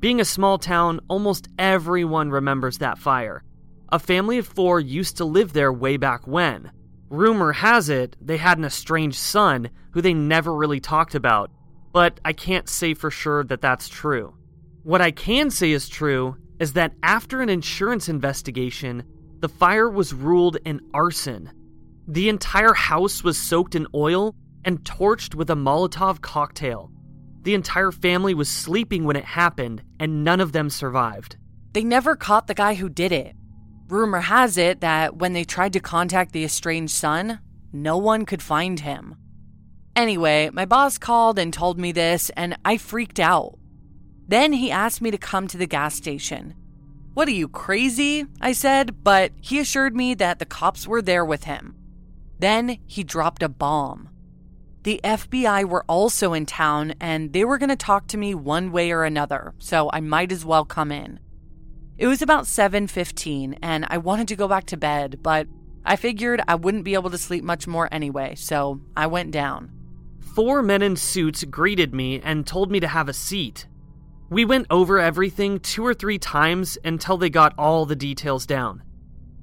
Being 0.00 0.20
a 0.20 0.24
small 0.24 0.58
town, 0.58 1.00
almost 1.08 1.48
everyone 1.58 2.30
remembers 2.30 2.78
that 2.78 2.98
fire. 2.98 3.42
A 3.90 3.98
family 3.98 4.38
of 4.38 4.46
four 4.46 4.80
used 4.80 5.16
to 5.18 5.24
live 5.24 5.52
there 5.52 5.72
way 5.72 5.96
back 5.96 6.26
when. 6.26 6.70
Rumor 7.08 7.52
has 7.52 7.88
it 7.88 8.16
they 8.20 8.36
had 8.36 8.58
an 8.58 8.64
estranged 8.64 9.18
son 9.18 9.70
who 9.92 10.02
they 10.02 10.12
never 10.12 10.54
really 10.54 10.80
talked 10.80 11.14
about, 11.14 11.50
but 11.92 12.20
I 12.24 12.32
can't 12.32 12.68
say 12.68 12.94
for 12.94 13.10
sure 13.10 13.44
that 13.44 13.60
that's 13.60 13.88
true. 13.88 14.34
What 14.82 15.00
I 15.00 15.12
can 15.12 15.50
say 15.50 15.72
is 15.72 15.88
true 15.88 16.36
is 16.58 16.72
that 16.72 16.94
after 17.02 17.40
an 17.40 17.48
insurance 17.48 18.08
investigation, 18.08 19.04
the 19.40 19.48
fire 19.48 19.90
was 19.90 20.14
ruled 20.14 20.58
an 20.64 20.80
arson. 20.94 21.50
The 22.08 22.28
entire 22.28 22.72
house 22.72 23.22
was 23.22 23.38
soaked 23.38 23.74
in 23.74 23.86
oil 23.94 24.34
and 24.64 24.82
torched 24.84 25.34
with 25.34 25.50
a 25.50 25.54
Molotov 25.54 26.20
cocktail. 26.20 26.90
The 27.42 27.54
entire 27.54 27.92
family 27.92 28.34
was 28.34 28.48
sleeping 28.48 29.04
when 29.04 29.16
it 29.16 29.24
happened, 29.24 29.82
and 30.00 30.24
none 30.24 30.40
of 30.40 30.52
them 30.52 30.70
survived. 30.70 31.36
They 31.72 31.84
never 31.84 32.16
caught 32.16 32.46
the 32.46 32.54
guy 32.54 32.74
who 32.74 32.88
did 32.88 33.12
it. 33.12 33.36
Rumor 33.88 34.20
has 34.20 34.58
it 34.58 34.80
that 34.80 35.16
when 35.16 35.32
they 35.32 35.44
tried 35.44 35.72
to 35.74 35.80
contact 35.80 36.32
the 36.32 36.42
estranged 36.42 36.94
son, 36.94 37.38
no 37.72 37.98
one 37.98 38.24
could 38.24 38.42
find 38.42 38.80
him. 38.80 39.14
Anyway, 39.94 40.50
my 40.52 40.64
boss 40.64 40.98
called 40.98 41.38
and 41.38 41.52
told 41.52 41.78
me 41.78 41.92
this, 41.92 42.30
and 42.30 42.56
I 42.64 42.78
freaked 42.78 43.20
out. 43.20 43.58
Then 44.26 44.52
he 44.52 44.70
asked 44.70 45.00
me 45.00 45.10
to 45.10 45.18
come 45.18 45.46
to 45.48 45.56
the 45.56 45.66
gas 45.66 45.94
station. 45.94 46.54
What 47.16 47.28
are 47.28 47.32
you, 47.32 47.48
crazy? 47.48 48.26
I 48.42 48.52
said, 48.52 49.02
but 49.02 49.32
he 49.40 49.58
assured 49.58 49.96
me 49.96 50.12
that 50.12 50.38
the 50.38 50.44
cops 50.44 50.86
were 50.86 51.00
there 51.00 51.24
with 51.24 51.44
him. 51.44 51.74
Then 52.38 52.76
he 52.84 53.04
dropped 53.04 53.42
a 53.42 53.48
bomb. 53.48 54.10
The 54.82 55.00
FBI 55.02 55.64
were 55.64 55.86
also 55.88 56.34
in 56.34 56.44
town 56.44 56.92
and 57.00 57.32
they 57.32 57.42
were 57.42 57.56
going 57.56 57.70
to 57.70 57.74
talk 57.76 58.06
to 58.08 58.18
me 58.18 58.34
one 58.34 58.70
way 58.70 58.92
or 58.92 59.04
another, 59.04 59.54
so 59.56 59.88
I 59.94 60.00
might 60.00 60.30
as 60.30 60.44
well 60.44 60.66
come 60.66 60.92
in. 60.92 61.18
It 61.96 62.06
was 62.06 62.20
about 62.20 62.44
7:15 62.44 63.56
and 63.62 63.86
I 63.88 63.96
wanted 63.96 64.28
to 64.28 64.36
go 64.36 64.46
back 64.46 64.66
to 64.66 64.76
bed, 64.76 65.20
but 65.22 65.48
I 65.86 65.96
figured 65.96 66.42
I 66.46 66.54
wouldn't 66.54 66.84
be 66.84 66.92
able 66.92 67.08
to 67.08 67.16
sleep 67.16 67.44
much 67.44 67.66
more 67.66 67.88
anyway, 67.90 68.34
so 68.34 68.82
I 68.94 69.06
went 69.06 69.30
down. 69.30 69.70
Four 70.34 70.62
men 70.62 70.82
in 70.82 70.96
suits 70.96 71.44
greeted 71.44 71.94
me 71.94 72.20
and 72.20 72.46
told 72.46 72.70
me 72.70 72.78
to 72.80 72.88
have 72.88 73.08
a 73.08 73.14
seat. 73.14 73.66
We 74.28 74.44
went 74.44 74.66
over 74.70 74.98
everything 74.98 75.60
two 75.60 75.86
or 75.86 75.94
three 75.94 76.18
times 76.18 76.76
until 76.84 77.16
they 77.16 77.30
got 77.30 77.54
all 77.56 77.86
the 77.86 77.94
details 77.94 78.44
down. 78.44 78.82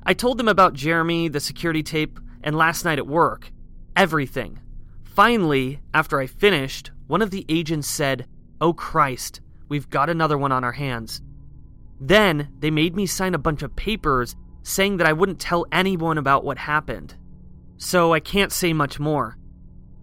I 0.06 0.14
told 0.14 0.38
them 0.38 0.50
about 0.50 0.74
Jeremy, 0.74 1.30
the 1.30 1.40
security 1.40 1.84
tape, 1.84 2.20
and 2.44 2.58
last 2.58 2.84
night 2.84 3.00
at 3.00 3.08
work. 3.08 3.52
Everything. 3.96 4.60
Finally, 5.04 5.80
after 5.94 6.20
I 6.20 6.28
finished, 6.28 6.92
one 7.08 7.22
of 7.22 7.32
the 7.32 7.46
agents 7.48 7.88
said, 7.88 8.28
Oh 8.60 8.74
Christ, 8.74 9.40
we've 9.70 9.90
got 9.90 10.10
another 10.10 10.38
one 10.38 10.52
on 10.52 10.66
our 10.66 10.74
hands. 10.74 11.22
Then 12.02 12.50
they 12.60 12.72
made 12.72 12.96
me 12.96 13.06
sign 13.06 13.34
a 13.34 13.40
bunch 13.40 13.64
of 13.64 13.78
papers 13.78 14.36
saying 14.64 14.98
that 14.98 15.08
I 15.08 15.14
wouldn't 15.14 15.40
tell 15.40 15.66
anyone 15.72 16.18
about 16.18 16.44
what 16.44 16.58
happened. 16.58 17.16
So 17.78 18.14
I 18.14 18.20
can't 18.20 18.52
say 18.52 18.74
much 18.74 19.00
more. 19.00 19.38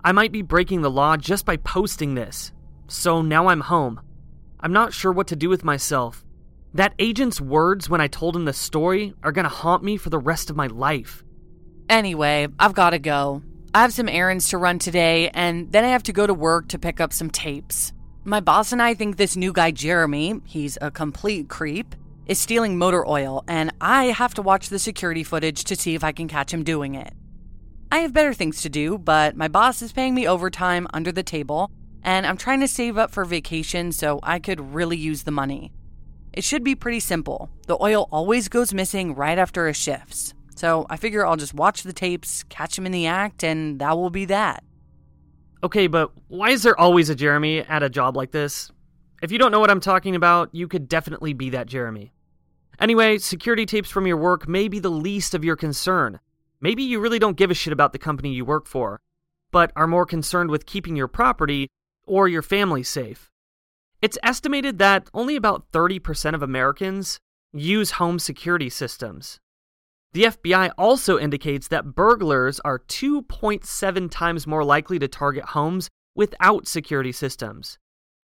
I 0.02 0.12
might 0.12 0.32
be 0.32 0.40
breaking 0.40 0.80
the 0.80 0.90
law 0.90 1.18
just 1.18 1.44
by 1.44 1.58
posting 1.58 2.14
this. 2.14 2.52
So 2.88 3.20
now 3.20 3.48
I'm 3.48 3.60
home. 3.60 4.00
I'm 4.62 4.72
not 4.72 4.92
sure 4.92 5.10
what 5.10 5.26
to 5.28 5.36
do 5.36 5.48
with 5.48 5.64
myself. 5.64 6.24
That 6.74 6.94
agent's 6.98 7.40
words 7.40 7.88
when 7.88 8.00
I 8.00 8.08
told 8.08 8.36
him 8.36 8.44
the 8.44 8.52
story 8.52 9.14
are 9.22 9.32
gonna 9.32 9.48
haunt 9.48 9.82
me 9.82 9.96
for 9.96 10.10
the 10.10 10.18
rest 10.18 10.50
of 10.50 10.56
my 10.56 10.66
life. 10.66 11.24
Anyway, 11.88 12.46
I've 12.58 12.74
gotta 12.74 12.98
go. 12.98 13.42
I 13.74 13.82
have 13.82 13.92
some 13.92 14.08
errands 14.08 14.48
to 14.50 14.58
run 14.58 14.78
today, 14.78 15.30
and 15.30 15.72
then 15.72 15.84
I 15.84 15.88
have 15.88 16.02
to 16.04 16.12
go 16.12 16.26
to 16.26 16.34
work 16.34 16.68
to 16.68 16.78
pick 16.78 17.00
up 17.00 17.12
some 17.12 17.30
tapes. 17.30 17.92
My 18.24 18.40
boss 18.40 18.72
and 18.72 18.82
I 18.82 18.94
think 18.94 19.16
this 19.16 19.34
new 19.34 19.52
guy, 19.52 19.70
Jeremy, 19.70 20.40
he's 20.44 20.76
a 20.82 20.90
complete 20.90 21.48
creep, 21.48 21.94
is 22.26 22.38
stealing 22.38 22.76
motor 22.76 23.08
oil, 23.08 23.42
and 23.48 23.72
I 23.80 24.06
have 24.06 24.34
to 24.34 24.42
watch 24.42 24.68
the 24.68 24.78
security 24.78 25.24
footage 25.24 25.64
to 25.64 25.74
see 25.74 25.94
if 25.94 26.04
I 26.04 26.12
can 26.12 26.28
catch 26.28 26.52
him 26.52 26.64
doing 26.64 26.94
it. 26.94 27.12
I 27.90 28.00
have 28.00 28.12
better 28.12 28.34
things 28.34 28.62
to 28.62 28.68
do, 28.68 28.98
but 28.98 29.36
my 29.36 29.48
boss 29.48 29.82
is 29.82 29.90
paying 29.90 30.14
me 30.14 30.28
overtime 30.28 30.86
under 30.92 31.10
the 31.10 31.24
table, 31.24 31.70
and 32.02 32.26
I'm 32.26 32.36
trying 32.36 32.60
to 32.60 32.68
save 32.68 32.96
up 32.96 33.10
for 33.10 33.24
vacation 33.24 33.92
so 33.92 34.20
I 34.22 34.38
could 34.38 34.74
really 34.74 34.96
use 34.96 35.22
the 35.24 35.30
money. 35.30 35.72
It 36.32 36.44
should 36.44 36.62
be 36.62 36.74
pretty 36.74 37.00
simple. 37.00 37.50
The 37.66 37.76
oil 37.82 38.08
always 38.12 38.48
goes 38.48 38.72
missing 38.72 39.14
right 39.14 39.38
after 39.38 39.66
a 39.66 39.74
shifts. 39.74 40.32
So 40.54 40.86
I 40.90 40.96
figure 40.96 41.26
I'll 41.26 41.36
just 41.36 41.54
watch 41.54 41.82
the 41.82 41.92
tapes, 41.92 42.44
catch 42.44 42.78
him 42.78 42.86
in 42.86 42.92
the 42.92 43.06
act, 43.06 43.42
and 43.42 43.80
that 43.80 43.96
will 43.96 44.10
be 44.10 44.26
that. 44.26 44.62
Okay, 45.62 45.86
but 45.86 46.12
why 46.28 46.50
is 46.50 46.62
there 46.62 46.78
always 46.78 47.10
a 47.10 47.14
Jeremy 47.14 47.60
at 47.60 47.82
a 47.82 47.90
job 47.90 48.16
like 48.16 48.30
this? 48.30 48.70
If 49.22 49.32
you 49.32 49.38
don't 49.38 49.52
know 49.52 49.60
what 49.60 49.70
I'm 49.70 49.80
talking 49.80 50.14
about, 50.14 50.54
you 50.54 50.68
could 50.68 50.88
definitely 50.88 51.32
be 51.32 51.50
that 51.50 51.66
Jeremy. 51.66 52.12
Anyway, 52.78 53.18
security 53.18 53.66
tapes 53.66 53.90
from 53.90 54.06
your 54.06 54.16
work 54.16 54.48
may 54.48 54.68
be 54.68 54.78
the 54.78 54.88
least 54.88 55.34
of 55.34 55.44
your 55.44 55.56
concern. 55.56 56.18
Maybe 56.62 56.82
you 56.82 57.00
really 57.00 57.18
don't 57.18 57.36
give 57.36 57.50
a 57.50 57.54
shit 57.54 57.72
about 57.72 57.92
the 57.92 57.98
company 57.98 58.32
you 58.32 58.44
work 58.44 58.66
for, 58.66 59.00
but 59.50 59.72
are 59.76 59.86
more 59.86 60.06
concerned 60.06 60.50
with 60.50 60.64
keeping 60.64 60.96
your 60.96 61.08
property 61.08 61.68
or 62.10 62.26
your 62.26 62.42
family 62.42 62.82
safe. 62.82 63.30
It's 64.02 64.18
estimated 64.22 64.78
that 64.78 65.08
only 65.14 65.36
about 65.36 65.70
30% 65.72 66.34
of 66.34 66.42
Americans 66.42 67.20
use 67.52 67.92
home 67.92 68.18
security 68.18 68.68
systems. 68.68 69.38
The 70.12 70.24
FBI 70.24 70.72
also 70.76 71.20
indicates 71.20 71.68
that 71.68 71.94
burglars 71.94 72.58
are 72.64 72.80
2.7 72.80 74.10
times 74.10 74.46
more 74.46 74.64
likely 74.64 74.98
to 74.98 75.06
target 75.06 75.44
homes 75.44 75.88
without 76.16 76.66
security 76.66 77.12
systems. 77.12 77.78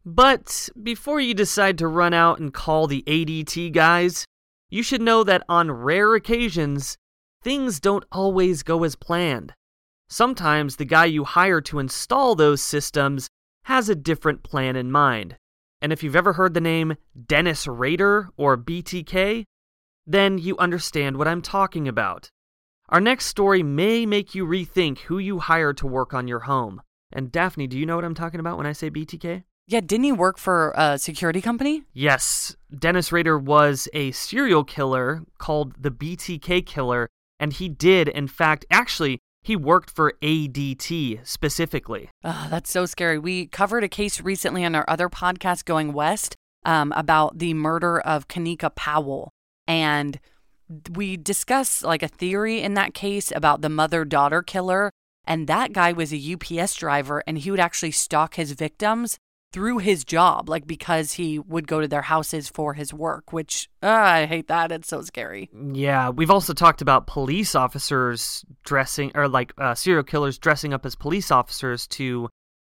But 0.05 0.69
before 0.83 1.21
you 1.21 1.33
decide 1.33 1.79
to 1.79 1.87
run 1.87 2.13
out 2.13 2.41
and 2.41 2.53
call 2.53 2.89
the 2.89 3.05
ADT 3.07 3.73
guys, 3.73 4.25
you 4.69 4.83
should 4.83 5.01
know 5.01 5.23
that 5.23 5.45
on 5.49 5.71
rare 5.71 6.15
occasions, 6.17 6.97
things 7.43 7.79
don't 7.79 8.05
always 8.11 8.65
go 8.65 8.83
as 8.83 8.97
planned. 8.97 9.55
Sometimes 10.09 10.77
the 10.77 10.85
guy 10.85 11.05
you 11.05 11.23
hire 11.23 11.61
to 11.63 11.79
install 11.79 12.35
those 12.35 12.63
systems 12.63 13.29
has 13.67 13.89
a 13.89 13.97
different 13.97 14.45
plan 14.45 14.77
in 14.77 14.93
mind. 14.93 15.37
And 15.83 15.93
if 15.93 16.05
you've 16.05 16.15
ever 16.15 16.35
heard 16.35 16.55
the 16.55 16.61
name 16.61 16.95
Dennis 17.27 17.67
Rader 17.67 18.29
or 18.37 18.57
BTK, 18.57 19.45
then 20.07 20.39
you 20.39 20.57
understand 20.59 21.17
what 21.17 21.27
I'm 21.27 21.43
talking 21.43 21.89
about. 21.89 22.31
Our 22.91 23.01
next 23.01 23.27
story 23.27 23.65
may 23.65 24.07
make 24.07 24.37
you 24.37 24.47
rethink 24.47 25.01
who 25.01 25.19
you 25.19 25.41
hire 25.41 25.73
to 25.75 25.87
work 25.87 26.15
on 26.15 26.29
your 26.29 26.41
home. 26.41 26.81
And 27.13 27.33
Daphne, 27.33 27.67
do 27.67 27.77
you 27.77 27.87
know 27.87 27.97
what 27.97 28.05
I'm 28.05 28.15
talking 28.15 28.39
about 28.39 28.57
when 28.57 28.67
I 28.67 28.73
say 28.73 28.89
BTK? 28.89 29.43
Yeah, 29.67 29.81
didn't 29.81 30.05
he 30.05 30.13
work 30.13 30.39
for 30.39 30.73
a 30.77 30.97
security 30.97 31.41
company? 31.41 31.83
Yes, 31.93 32.55
Dennis 32.79 33.11
Rader 33.11 33.37
was 33.37 33.89
a 33.93 34.13
serial 34.13 34.63
killer 34.63 35.25
called 35.39 35.75
the 35.83 35.91
BTK 35.91 36.65
Killer, 36.65 37.09
and 37.41 37.53
he 37.53 37.69
did, 37.69 38.07
in 38.07 38.29
fact, 38.29 38.65
actually, 38.71 39.19
he 39.47 39.55
worked 39.55 39.91
for 39.91 40.13
ADT 40.23 41.25
specifically. 41.25 42.11
Oh, 42.25 42.49
that's 42.51 42.69
so 42.69 42.85
scary. 42.85 43.17
We 43.17 43.47
covered 43.47 43.85
a 43.85 43.89
case 43.89 44.21
recently 44.21 44.65
on 44.65 44.75
our 44.75 44.85
other 44.89 45.09
podcast, 45.09 45.65
Going 45.65 45.93
West, 45.93 46.35
um, 46.65 46.91
about 46.97 47.39
the 47.39 47.55
murder 47.55 48.01
of 48.01 48.27
Kanika 48.27 48.75
Powell. 48.75 49.31
And 49.69 50.19
we 50.91 51.17
discussed 51.17 51.85
like 51.85 52.03
a 52.03 52.09
theory 52.09 52.61
in 52.61 52.75
that 52.75 52.93
case 52.93 53.33
about 53.37 53.63
the 53.63 53.69
mother 53.69 54.05
daughter 54.05 54.43
killer. 54.43 54.91
And 55.25 55.47
that 55.47 55.73
guy 55.73 55.93
was 55.93 56.13
a 56.13 56.35
UPS 56.35 56.75
driver 56.75 57.23
and 57.25 57.39
he 57.39 57.53
would 57.53 57.61
actually 57.61 57.93
stalk 57.93 58.35
his 58.35 58.51
victims 58.51 59.17
through 59.57 59.79
his 59.79 60.05
job, 60.05 60.51
like 60.51 60.67
because 60.67 61.13
he 61.13 61.39
would 61.39 61.67
go 61.67 61.81
to 61.81 61.89
their 61.89 62.03
houses 62.03 62.47
for 62.47 62.75
his 62.75 62.93
work, 62.93 63.33
which 63.33 63.71
uh, 63.83 63.87
I 63.87 64.27
hate 64.27 64.49
that. 64.49 64.71
It's 64.71 64.87
so 64.87 65.01
scary. 65.01 65.49
Yeah, 65.73 66.11
we've 66.11 66.31
also 66.31 66.53
talked 66.53 66.83
about 66.83 67.07
police 67.07 67.55
officers 67.55 68.45
dressing, 68.67 69.13
or 69.15 69.29
like 69.29 69.55
uh, 69.57 69.75
serial 69.75 70.03
killers 70.03 70.37
dressing 70.37 70.75
up 70.75 70.85
as 70.85 70.95
police 70.95 71.31
officers 71.31 71.87
to 71.87 72.29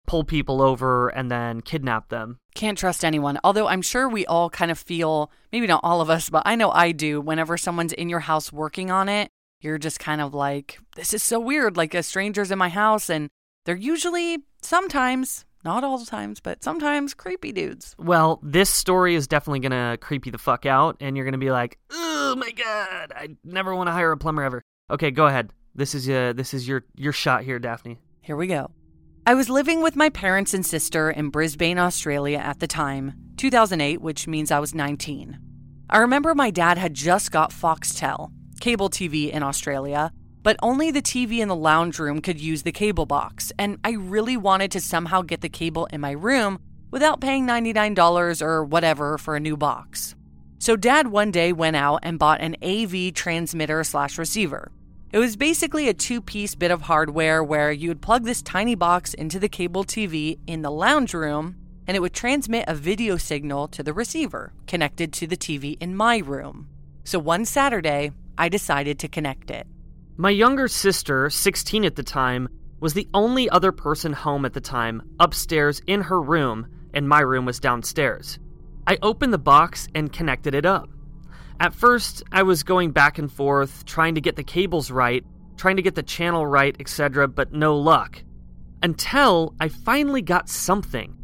pull 0.08 0.24
people 0.24 0.60
over 0.60 1.10
and 1.10 1.30
then 1.30 1.60
kidnap 1.60 2.08
them. 2.08 2.40
Can't 2.56 2.76
trust 2.76 3.04
anyone. 3.04 3.38
Although 3.44 3.68
I'm 3.68 3.82
sure 3.82 4.08
we 4.08 4.26
all 4.26 4.50
kind 4.50 4.72
of 4.72 4.78
feel, 4.80 5.30
maybe 5.52 5.68
not 5.68 5.82
all 5.84 6.00
of 6.00 6.10
us, 6.10 6.30
but 6.30 6.42
I 6.46 6.56
know 6.56 6.72
I 6.72 6.90
do, 6.90 7.20
whenever 7.20 7.56
someone's 7.56 7.92
in 7.92 8.08
your 8.08 8.18
house 8.18 8.52
working 8.52 8.90
on 8.90 9.08
it, 9.08 9.28
you're 9.60 9.78
just 9.78 10.00
kind 10.00 10.20
of 10.20 10.34
like, 10.34 10.80
this 10.96 11.14
is 11.14 11.22
so 11.22 11.38
weird. 11.38 11.76
Like 11.76 11.94
a 11.94 12.02
stranger's 12.02 12.50
in 12.50 12.58
my 12.58 12.70
house, 12.70 13.08
and 13.08 13.28
they're 13.66 13.76
usually, 13.76 14.38
sometimes, 14.62 15.44
not 15.64 15.84
all 15.84 15.98
the 15.98 16.06
times, 16.06 16.40
but 16.40 16.62
sometimes 16.62 17.14
creepy 17.14 17.52
dudes. 17.52 17.94
Well, 17.98 18.40
this 18.42 18.70
story 18.70 19.14
is 19.14 19.26
definitely 19.26 19.60
going 19.60 19.72
to 19.72 19.98
creep 19.98 20.26
you 20.26 20.32
the 20.32 20.38
fuck 20.38 20.66
out, 20.66 20.96
and 21.00 21.16
you're 21.16 21.24
going 21.24 21.32
to 21.32 21.38
be 21.38 21.50
like, 21.50 21.78
oh 21.90 22.34
my 22.36 22.50
god, 22.50 23.12
I 23.14 23.36
never 23.44 23.74
want 23.74 23.88
to 23.88 23.92
hire 23.92 24.12
a 24.12 24.16
plumber 24.16 24.42
ever. 24.42 24.62
Okay, 24.90 25.10
go 25.10 25.26
ahead. 25.26 25.52
This 25.74 25.94
is, 25.94 26.08
uh, 26.08 26.32
this 26.34 26.52
is 26.52 26.68
your, 26.68 26.84
your 26.96 27.12
shot 27.12 27.44
here, 27.44 27.58
Daphne. 27.58 27.98
Here 28.20 28.36
we 28.36 28.46
go. 28.46 28.70
I 29.24 29.34
was 29.34 29.48
living 29.48 29.82
with 29.82 29.94
my 29.94 30.08
parents 30.08 30.52
and 30.52 30.66
sister 30.66 31.10
in 31.10 31.30
Brisbane, 31.30 31.78
Australia 31.78 32.38
at 32.38 32.58
the 32.58 32.66
time, 32.66 33.14
2008, 33.36 34.00
which 34.00 34.26
means 34.26 34.50
I 34.50 34.58
was 34.58 34.74
19. 34.74 35.38
I 35.88 35.98
remember 35.98 36.34
my 36.34 36.50
dad 36.50 36.76
had 36.76 36.94
just 36.94 37.30
got 37.30 37.50
Foxtel, 37.50 38.32
cable 38.60 38.90
TV 38.90 39.30
in 39.30 39.42
Australia, 39.42 40.12
but 40.42 40.56
only 40.62 40.90
the 40.90 41.02
TV 41.02 41.38
in 41.38 41.48
the 41.48 41.56
lounge 41.56 41.98
room 41.98 42.20
could 42.20 42.40
use 42.40 42.62
the 42.62 42.72
cable 42.72 43.06
box, 43.06 43.52
and 43.58 43.78
I 43.84 43.92
really 43.92 44.36
wanted 44.36 44.70
to 44.72 44.80
somehow 44.80 45.22
get 45.22 45.40
the 45.40 45.48
cable 45.48 45.86
in 45.86 46.00
my 46.00 46.12
room 46.12 46.58
without 46.90 47.20
paying 47.20 47.46
$99 47.46 48.42
or 48.42 48.64
whatever 48.64 49.18
for 49.18 49.36
a 49.36 49.40
new 49.40 49.56
box. 49.56 50.14
So 50.58 50.76
dad 50.76 51.08
one 51.08 51.32
day 51.32 51.52
went 51.52 51.74
out 51.74 52.00
and 52.04 52.18
bought 52.18 52.40
an 52.40 52.56
AV 52.62 53.14
transmitter 53.14 53.82
slash 53.82 54.18
receiver. 54.18 54.70
It 55.10 55.18
was 55.18 55.36
basically 55.36 55.88
a 55.88 55.94
two 55.94 56.20
piece 56.20 56.54
bit 56.54 56.70
of 56.70 56.82
hardware 56.82 57.42
where 57.42 57.72
you 57.72 57.88
would 57.88 58.00
plug 58.00 58.24
this 58.24 58.42
tiny 58.42 58.74
box 58.74 59.12
into 59.12 59.38
the 59.38 59.48
cable 59.48 59.84
TV 59.84 60.38
in 60.46 60.62
the 60.62 60.70
lounge 60.70 61.14
room 61.14 61.56
and 61.86 61.96
it 61.96 62.00
would 62.00 62.14
transmit 62.14 62.64
a 62.68 62.74
video 62.74 63.16
signal 63.16 63.68
to 63.68 63.82
the 63.82 63.92
receiver 63.92 64.52
connected 64.66 65.12
to 65.12 65.26
the 65.26 65.36
TV 65.36 65.76
in 65.80 65.96
my 65.96 66.18
room. 66.18 66.68
So 67.04 67.18
one 67.18 67.44
Saturday, 67.44 68.12
I 68.38 68.48
decided 68.48 68.98
to 69.00 69.08
connect 69.08 69.50
it. 69.50 69.66
My 70.18 70.28
younger 70.28 70.68
sister, 70.68 71.30
16 71.30 71.86
at 71.86 71.96
the 71.96 72.02
time, 72.02 72.50
was 72.80 72.92
the 72.92 73.08
only 73.14 73.48
other 73.48 73.72
person 73.72 74.12
home 74.12 74.44
at 74.44 74.52
the 74.52 74.60
time, 74.60 75.00
upstairs 75.18 75.80
in 75.86 76.02
her 76.02 76.20
room, 76.20 76.66
and 76.92 77.08
my 77.08 77.20
room 77.20 77.46
was 77.46 77.58
downstairs. 77.58 78.38
I 78.86 78.98
opened 79.00 79.32
the 79.32 79.38
box 79.38 79.88
and 79.94 80.12
connected 80.12 80.54
it 80.54 80.66
up. 80.66 80.90
At 81.60 81.72
first, 81.72 82.22
I 82.30 82.42
was 82.42 82.62
going 82.62 82.90
back 82.90 83.18
and 83.18 83.32
forth, 83.32 83.86
trying 83.86 84.14
to 84.16 84.20
get 84.20 84.36
the 84.36 84.44
cables 84.44 84.90
right, 84.90 85.24
trying 85.56 85.76
to 85.76 85.82
get 85.82 85.94
the 85.94 86.02
channel 86.02 86.46
right, 86.46 86.76
etc., 86.78 87.26
but 87.26 87.54
no 87.54 87.74
luck. 87.78 88.22
Until 88.82 89.54
I 89.60 89.68
finally 89.68 90.20
got 90.20 90.50
something. 90.50 91.16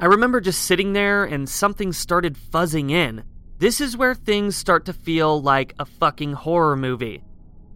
I 0.00 0.06
remember 0.06 0.40
just 0.40 0.64
sitting 0.64 0.94
there 0.94 1.24
and 1.24 1.48
something 1.48 1.92
started 1.92 2.36
fuzzing 2.36 2.90
in. 2.90 3.22
This 3.58 3.80
is 3.80 3.96
where 3.96 4.16
things 4.16 4.56
start 4.56 4.86
to 4.86 4.92
feel 4.92 5.40
like 5.40 5.74
a 5.78 5.84
fucking 5.84 6.32
horror 6.32 6.74
movie. 6.74 7.22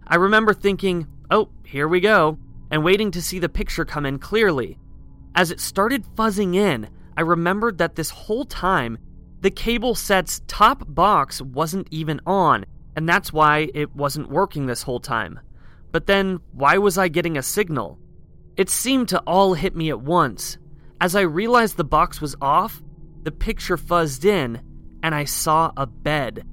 I 0.07 0.16
remember 0.16 0.55
thinking, 0.55 1.07
oh, 1.31 1.51
here 1.64 1.88
we 1.88 2.01
go, 2.01 2.38
and 2.71 2.85
waiting 2.85 3.11
to 3.12 3.23
see 3.23 3.38
the 3.38 3.49
picture 3.49 3.85
come 3.85 4.07
in 4.07 4.19
clearly. 4.19 4.79
As 5.35 5.51
it 5.51 5.61
started 5.61 6.05
fuzzing 6.16 6.55
in, 6.55 6.88
I 7.16 7.23
remembered 7.23 7.79
that 7.79 7.97
this 7.97 8.11
whole 8.11 8.45
time, 8.45 8.99
the 9.40 9.51
cable 9.51 9.95
set's 9.95 10.40
top 10.47 10.85
box 10.87 11.42
wasn't 11.42 11.88
even 11.90 12.21
on, 12.27 12.66
and 12.95 13.09
that's 13.09 13.33
why 13.33 13.69
it 13.75 13.95
wasn't 13.95 14.31
working 14.31 14.66
this 14.66 14.83
whole 14.83 15.01
time. 15.01 15.40
But 15.92 16.07
then, 16.07 16.40
why 16.53 16.79
was 16.79 16.99
I 16.99 17.09
getting 17.09 17.37
a 17.37 17.42
signal? 17.42 17.99
It 18.57 18.71
seemed 18.71 19.09
to 19.11 19.21
all 19.21 19.55
hit 19.55 19.77
me 19.77 19.90
at 19.90 20.01
once. 20.01 20.59
As 21.01 21.14
I 21.14 21.23
realized 21.23 21.77
the 21.77 21.85
box 21.85 22.21
was 22.21 22.37
off, 22.40 22.81
the 23.23 23.33
picture 23.33 23.77
fuzzed 23.77 24.25
in, 24.25 24.62
and 25.03 25.14
I 25.14 25.25
saw 25.25 25.73
a 25.77 25.87
bed. 25.87 26.47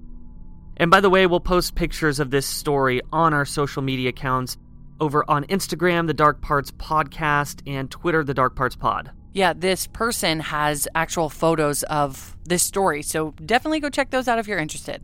And 0.77 0.89
by 0.89 1.01
the 1.01 1.09
way, 1.09 1.27
we'll 1.27 1.39
post 1.39 1.75
pictures 1.75 2.19
of 2.19 2.31
this 2.31 2.45
story 2.45 3.01
on 3.11 3.33
our 3.33 3.45
social 3.45 3.81
media 3.81 4.09
accounts 4.09 4.57
over 4.99 5.23
on 5.29 5.43
Instagram, 5.45 6.07
the 6.07 6.13
Dark 6.13 6.41
Parts 6.41 6.71
Podcast, 6.71 7.61
and 7.67 7.91
Twitter, 7.91 8.23
the 8.23 8.33
Dark 8.33 8.55
Parts 8.55 8.75
Pod. 8.75 9.11
Yeah, 9.33 9.53
this 9.53 9.87
person 9.87 10.39
has 10.39 10.87
actual 10.93 11.29
photos 11.29 11.83
of 11.83 12.37
this 12.45 12.63
story, 12.63 13.01
so 13.01 13.33
definitely 13.43 13.79
go 13.79 13.89
check 13.89 14.11
those 14.11 14.27
out 14.27 14.39
if 14.39 14.47
you're 14.47 14.59
interested. 14.59 15.03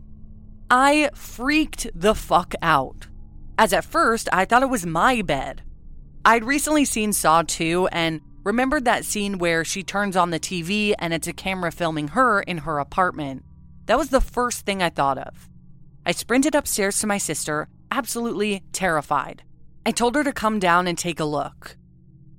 I 0.70 1.10
freaked 1.14 1.88
the 1.94 2.14
fuck 2.14 2.54
out. 2.62 3.08
As 3.58 3.72
at 3.72 3.84
first, 3.84 4.28
I 4.32 4.44
thought 4.44 4.62
it 4.62 4.70
was 4.70 4.86
my 4.86 5.22
bed. 5.22 5.62
I'd 6.24 6.44
recently 6.44 6.84
seen 6.84 7.12
Saw 7.12 7.42
2 7.42 7.88
and 7.90 8.20
remembered 8.44 8.84
that 8.84 9.04
scene 9.04 9.38
where 9.38 9.64
she 9.64 9.82
turns 9.82 10.16
on 10.16 10.30
the 10.30 10.40
TV 10.40 10.94
and 10.98 11.12
it's 11.12 11.26
a 11.26 11.32
camera 11.32 11.72
filming 11.72 12.08
her 12.08 12.40
in 12.40 12.58
her 12.58 12.78
apartment. 12.78 13.44
That 13.86 13.98
was 13.98 14.10
the 14.10 14.20
first 14.20 14.64
thing 14.64 14.82
I 14.82 14.90
thought 14.90 15.18
of. 15.18 15.49
I 16.10 16.12
sprinted 16.12 16.56
upstairs 16.56 16.98
to 16.98 17.06
my 17.06 17.18
sister, 17.18 17.68
absolutely 17.92 18.64
terrified. 18.72 19.44
I 19.86 19.92
told 19.92 20.16
her 20.16 20.24
to 20.24 20.32
come 20.32 20.58
down 20.58 20.88
and 20.88 20.98
take 20.98 21.20
a 21.20 21.24
look. 21.24 21.76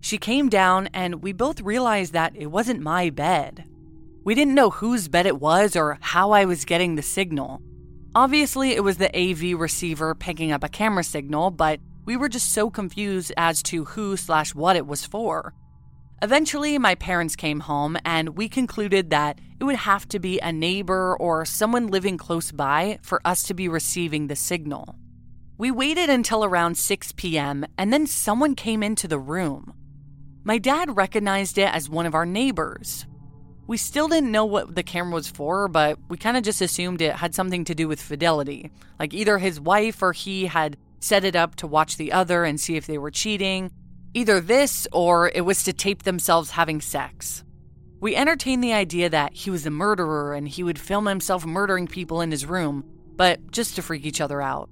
She 0.02 0.18
came 0.18 0.50
down, 0.50 0.90
and 0.94 1.24
we 1.24 1.32
both 1.32 1.62
realized 1.62 2.12
that 2.12 2.36
it 2.36 2.48
wasn't 2.48 2.82
my 2.82 3.10
bed. 3.10 3.64
We 4.26 4.36
didn't 4.36 4.56
know 4.56 4.72
whose 4.72 5.08
bed 5.08 5.26
it 5.26 5.40
was 5.40 5.78
or 5.78 6.00
how 6.02 6.32
I 6.32 6.44
was 6.44 6.66
getting 6.66 6.96
the 6.96 7.02
signal. 7.02 7.62
Obviously, 8.14 8.72
it 8.72 8.84
was 8.84 8.98
the 8.98 9.18
AV 9.18 9.58
receiver 9.58 10.16
picking 10.16 10.52
up 10.52 10.66
a 10.66 10.68
camera 10.68 11.06
signal, 11.06 11.50
but 11.50 11.80
we 12.04 12.18
were 12.18 12.28
just 12.28 12.52
so 12.52 12.70
confused 12.70 13.32
as 13.38 13.64
to 13.64 13.86
who 13.86 14.18
slash 14.18 14.54
what 14.54 14.76
it 14.76 14.86
was 14.86 15.06
for. 15.06 15.54
Eventually, 16.24 16.78
my 16.78 16.94
parents 16.94 17.36
came 17.36 17.62
home, 17.62 17.98
and 18.06 18.38
we 18.38 18.48
concluded 18.48 19.10
that 19.10 19.40
it 19.60 19.64
would 19.64 19.78
have 19.78 20.08
to 20.10 20.20
be 20.20 20.40
a 20.40 20.52
neighbor 20.52 21.18
or 21.20 21.46
someone 21.46 21.88
living 21.88 22.16
close 22.16 22.52
by 22.52 23.00
for 23.02 23.20
us 23.26 23.42
to 23.44 23.56
be 23.56 23.68
receiving 23.68 24.28
the 24.28 24.36
signal. 24.36 24.96
We 25.58 25.72
waited 25.72 26.12
until 26.12 26.46
around 26.46 26.78
6 26.78 27.12
p.m., 27.14 27.66
and 27.76 27.92
then 27.92 28.06
someone 28.06 28.54
came 28.54 28.84
into 28.84 29.08
the 29.08 29.18
room. 29.18 29.74
My 30.44 30.60
dad 30.60 30.96
recognized 30.96 31.58
it 31.58 31.74
as 31.74 31.90
one 31.90 32.06
of 32.06 32.14
our 32.14 32.26
neighbors. 32.26 33.08
We 33.66 33.78
still 33.78 34.08
didn't 34.08 34.32
know 34.32 34.46
what 34.46 34.76
the 34.76 34.84
camera 34.84 35.14
was 35.14 35.28
for, 35.28 35.68
but 35.68 35.98
we 36.08 36.18
kind 36.18 36.38
of 36.38 36.44
just 36.44 36.62
assumed 36.62 37.02
it 37.02 37.16
had 37.16 37.34
something 37.34 37.64
to 37.66 37.76
do 37.76 37.88
with 37.88 38.02
fidelity. 38.02 38.70
Like 39.00 39.14
either 39.14 39.40
his 39.40 39.60
wife 39.60 40.04
or 40.04 40.14
he 40.14 40.46
had 40.46 40.78
set 41.00 41.24
it 41.24 41.36
up 41.36 41.56
to 41.56 41.68
watch 41.68 41.98
the 41.98 42.12
other 42.12 42.44
and 42.44 42.60
see 42.60 42.76
if 42.76 42.86
they 42.86 42.98
were 42.98 43.12
cheating, 43.12 43.72
Either 44.14 44.42
this 44.42 44.88
or 44.92 45.30
it 45.34 45.42
was 45.42 45.64
to 45.64 45.72
tape 45.72 46.04
themselves 46.04 46.52
having 46.52 46.82
sex. 46.82 47.44
We 48.02 48.16
entertained 48.16 48.64
the 48.64 48.74
idea 48.74 49.10
that 49.10 49.34
he 49.34 49.50
was 49.50 49.66
a 49.66 49.72
murderer 49.72 50.34
and 50.34 50.48
he 50.48 50.64
would 50.64 50.80
film 50.80 51.06
himself 51.06 51.46
murdering 51.46 51.88
people 51.88 52.20
in 52.20 52.32
his 52.32 52.46
room, 52.46 52.84
but 53.16 53.52
just 53.52 53.76
to 53.76 53.82
freak 53.82 54.06
each 54.06 54.20
other 54.20 54.42
out. 54.42 54.70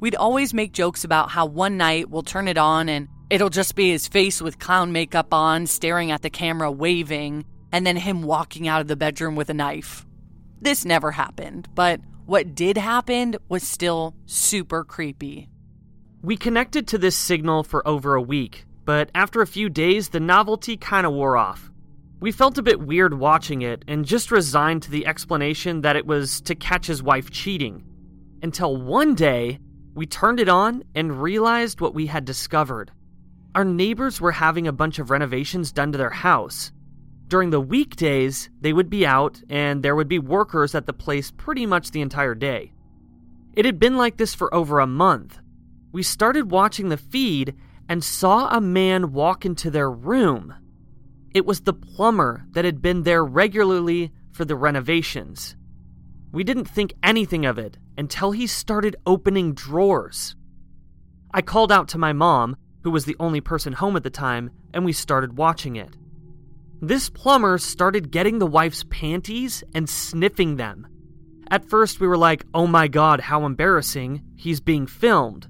We'd 0.00 0.16
always 0.16 0.52
make 0.52 0.72
jokes 0.72 1.04
about 1.04 1.30
how 1.30 1.46
one 1.46 1.76
night 1.76 2.10
we'll 2.10 2.22
turn 2.22 2.48
it 2.48 2.58
on 2.58 2.88
and 2.88 3.08
it'll 3.30 3.50
just 3.50 3.76
be 3.76 3.90
his 3.90 4.08
face 4.08 4.42
with 4.42 4.58
clown 4.58 4.90
makeup 4.90 5.32
on, 5.32 5.66
staring 5.66 6.10
at 6.10 6.22
the 6.22 6.30
camera, 6.30 6.72
waving, 6.72 7.44
and 7.70 7.86
then 7.86 7.96
him 7.96 8.22
walking 8.22 8.66
out 8.66 8.80
of 8.80 8.88
the 8.88 8.96
bedroom 8.96 9.36
with 9.36 9.48
a 9.48 9.54
knife. 9.54 10.04
This 10.60 10.84
never 10.84 11.12
happened, 11.12 11.68
but 11.74 12.00
what 12.26 12.54
did 12.54 12.76
happen 12.76 13.36
was 13.48 13.62
still 13.62 14.16
super 14.26 14.82
creepy. 14.82 15.48
We 16.20 16.36
connected 16.36 16.88
to 16.88 16.98
this 16.98 17.16
signal 17.16 17.62
for 17.62 17.86
over 17.86 18.14
a 18.14 18.22
week, 18.22 18.64
but 18.84 19.10
after 19.14 19.40
a 19.40 19.46
few 19.46 19.68
days, 19.68 20.08
the 20.08 20.20
novelty 20.20 20.76
kind 20.76 21.06
of 21.06 21.12
wore 21.12 21.36
off. 21.36 21.70
We 22.20 22.32
felt 22.32 22.58
a 22.58 22.62
bit 22.62 22.80
weird 22.80 23.14
watching 23.14 23.62
it 23.62 23.84
and 23.88 24.04
just 24.04 24.30
resigned 24.30 24.82
to 24.84 24.90
the 24.90 25.06
explanation 25.06 25.80
that 25.80 25.96
it 25.96 26.06
was 26.06 26.40
to 26.42 26.54
catch 26.54 26.86
his 26.86 27.02
wife 27.02 27.30
cheating. 27.30 27.84
Until 28.42 28.76
one 28.76 29.14
day, 29.14 29.58
we 29.94 30.06
turned 30.06 30.40
it 30.40 30.48
on 30.48 30.84
and 30.94 31.22
realized 31.22 31.80
what 31.80 31.94
we 31.94 32.06
had 32.06 32.24
discovered. 32.24 32.92
Our 33.54 33.64
neighbors 33.64 34.20
were 34.20 34.32
having 34.32 34.66
a 34.66 34.72
bunch 34.72 34.98
of 34.98 35.10
renovations 35.10 35.72
done 35.72 35.92
to 35.92 35.98
their 35.98 36.10
house. 36.10 36.72
During 37.28 37.50
the 37.50 37.60
weekdays, 37.60 38.50
they 38.60 38.72
would 38.72 38.88
be 38.88 39.06
out 39.06 39.42
and 39.48 39.82
there 39.82 39.96
would 39.96 40.08
be 40.08 40.18
workers 40.18 40.74
at 40.74 40.86
the 40.86 40.92
place 40.92 41.30
pretty 41.30 41.66
much 41.66 41.90
the 41.90 42.00
entire 42.00 42.34
day. 42.34 42.72
It 43.54 43.64
had 43.64 43.78
been 43.78 43.96
like 43.96 44.16
this 44.16 44.34
for 44.34 44.52
over 44.54 44.80
a 44.80 44.86
month. 44.86 45.38
We 45.92 46.02
started 46.02 46.50
watching 46.50 46.88
the 46.88 46.96
feed 46.96 47.54
and 47.92 48.02
saw 48.02 48.48
a 48.48 48.58
man 48.58 49.12
walk 49.12 49.44
into 49.44 49.70
their 49.70 49.90
room. 49.90 50.54
It 51.34 51.44
was 51.44 51.60
the 51.60 51.74
plumber 51.74 52.46
that 52.52 52.64
had 52.64 52.80
been 52.80 53.02
there 53.02 53.22
regularly 53.22 54.10
for 54.30 54.46
the 54.46 54.56
renovations. 54.56 55.56
We 56.32 56.42
didn't 56.42 56.64
think 56.64 56.94
anything 57.02 57.44
of 57.44 57.58
it 57.58 57.76
until 57.98 58.30
he 58.30 58.46
started 58.46 58.96
opening 59.04 59.52
drawers. 59.52 60.36
I 61.34 61.42
called 61.42 61.70
out 61.70 61.88
to 61.88 61.98
my 61.98 62.14
mom, 62.14 62.56
who 62.82 62.90
was 62.90 63.04
the 63.04 63.16
only 63.20 63.42
person 63.42 63.74
home 63.74 63.94
at 63.94 64.04
the 64.04 64.08
time, 64.08 64.52
and 64.72 64.86
we 64.86 64.94
started 64.94 65.36
watching 65.36 65.76
it. 65.76 65.94
This 66.80 67.10
plumber 67.10 67.58
started 67.58 68.10
getting 68.10 68.38
the 68.38 68.46
wife's 68.46 68.86
panties 68.88 69.62
and 69.74 69.86
sniffing 69.86 70.56
them. 70.56 70.86
At 71.50 71.68
first, 71.68 72.00
we 72.00 72.08
were 72.08 72.16
like, 72.16 72.46
oh 72.54 72.66
my 72.66 72.88
god, 72.88 73.20
how 73.20 73.44
embarrassing. 73.44 74.22
He's 74.34 74.60
being 74.60 74.86
filmed. 74.86 75.46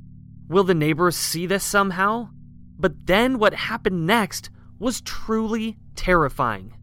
Will 0.53 0.65
the 0.65 0.75
neighbors 0.75 1.17
see 1.17 1.47
this 1.47 1.65
somehow? 1.65 2.29
But 2.79 3.07
then 3.07 3.39
what 3.39 3.55
happened 3.55 4.07
next 4.07 4.51
was 4.79 5.01
truly 5.01 5.79
terrifying. 5.97 6.75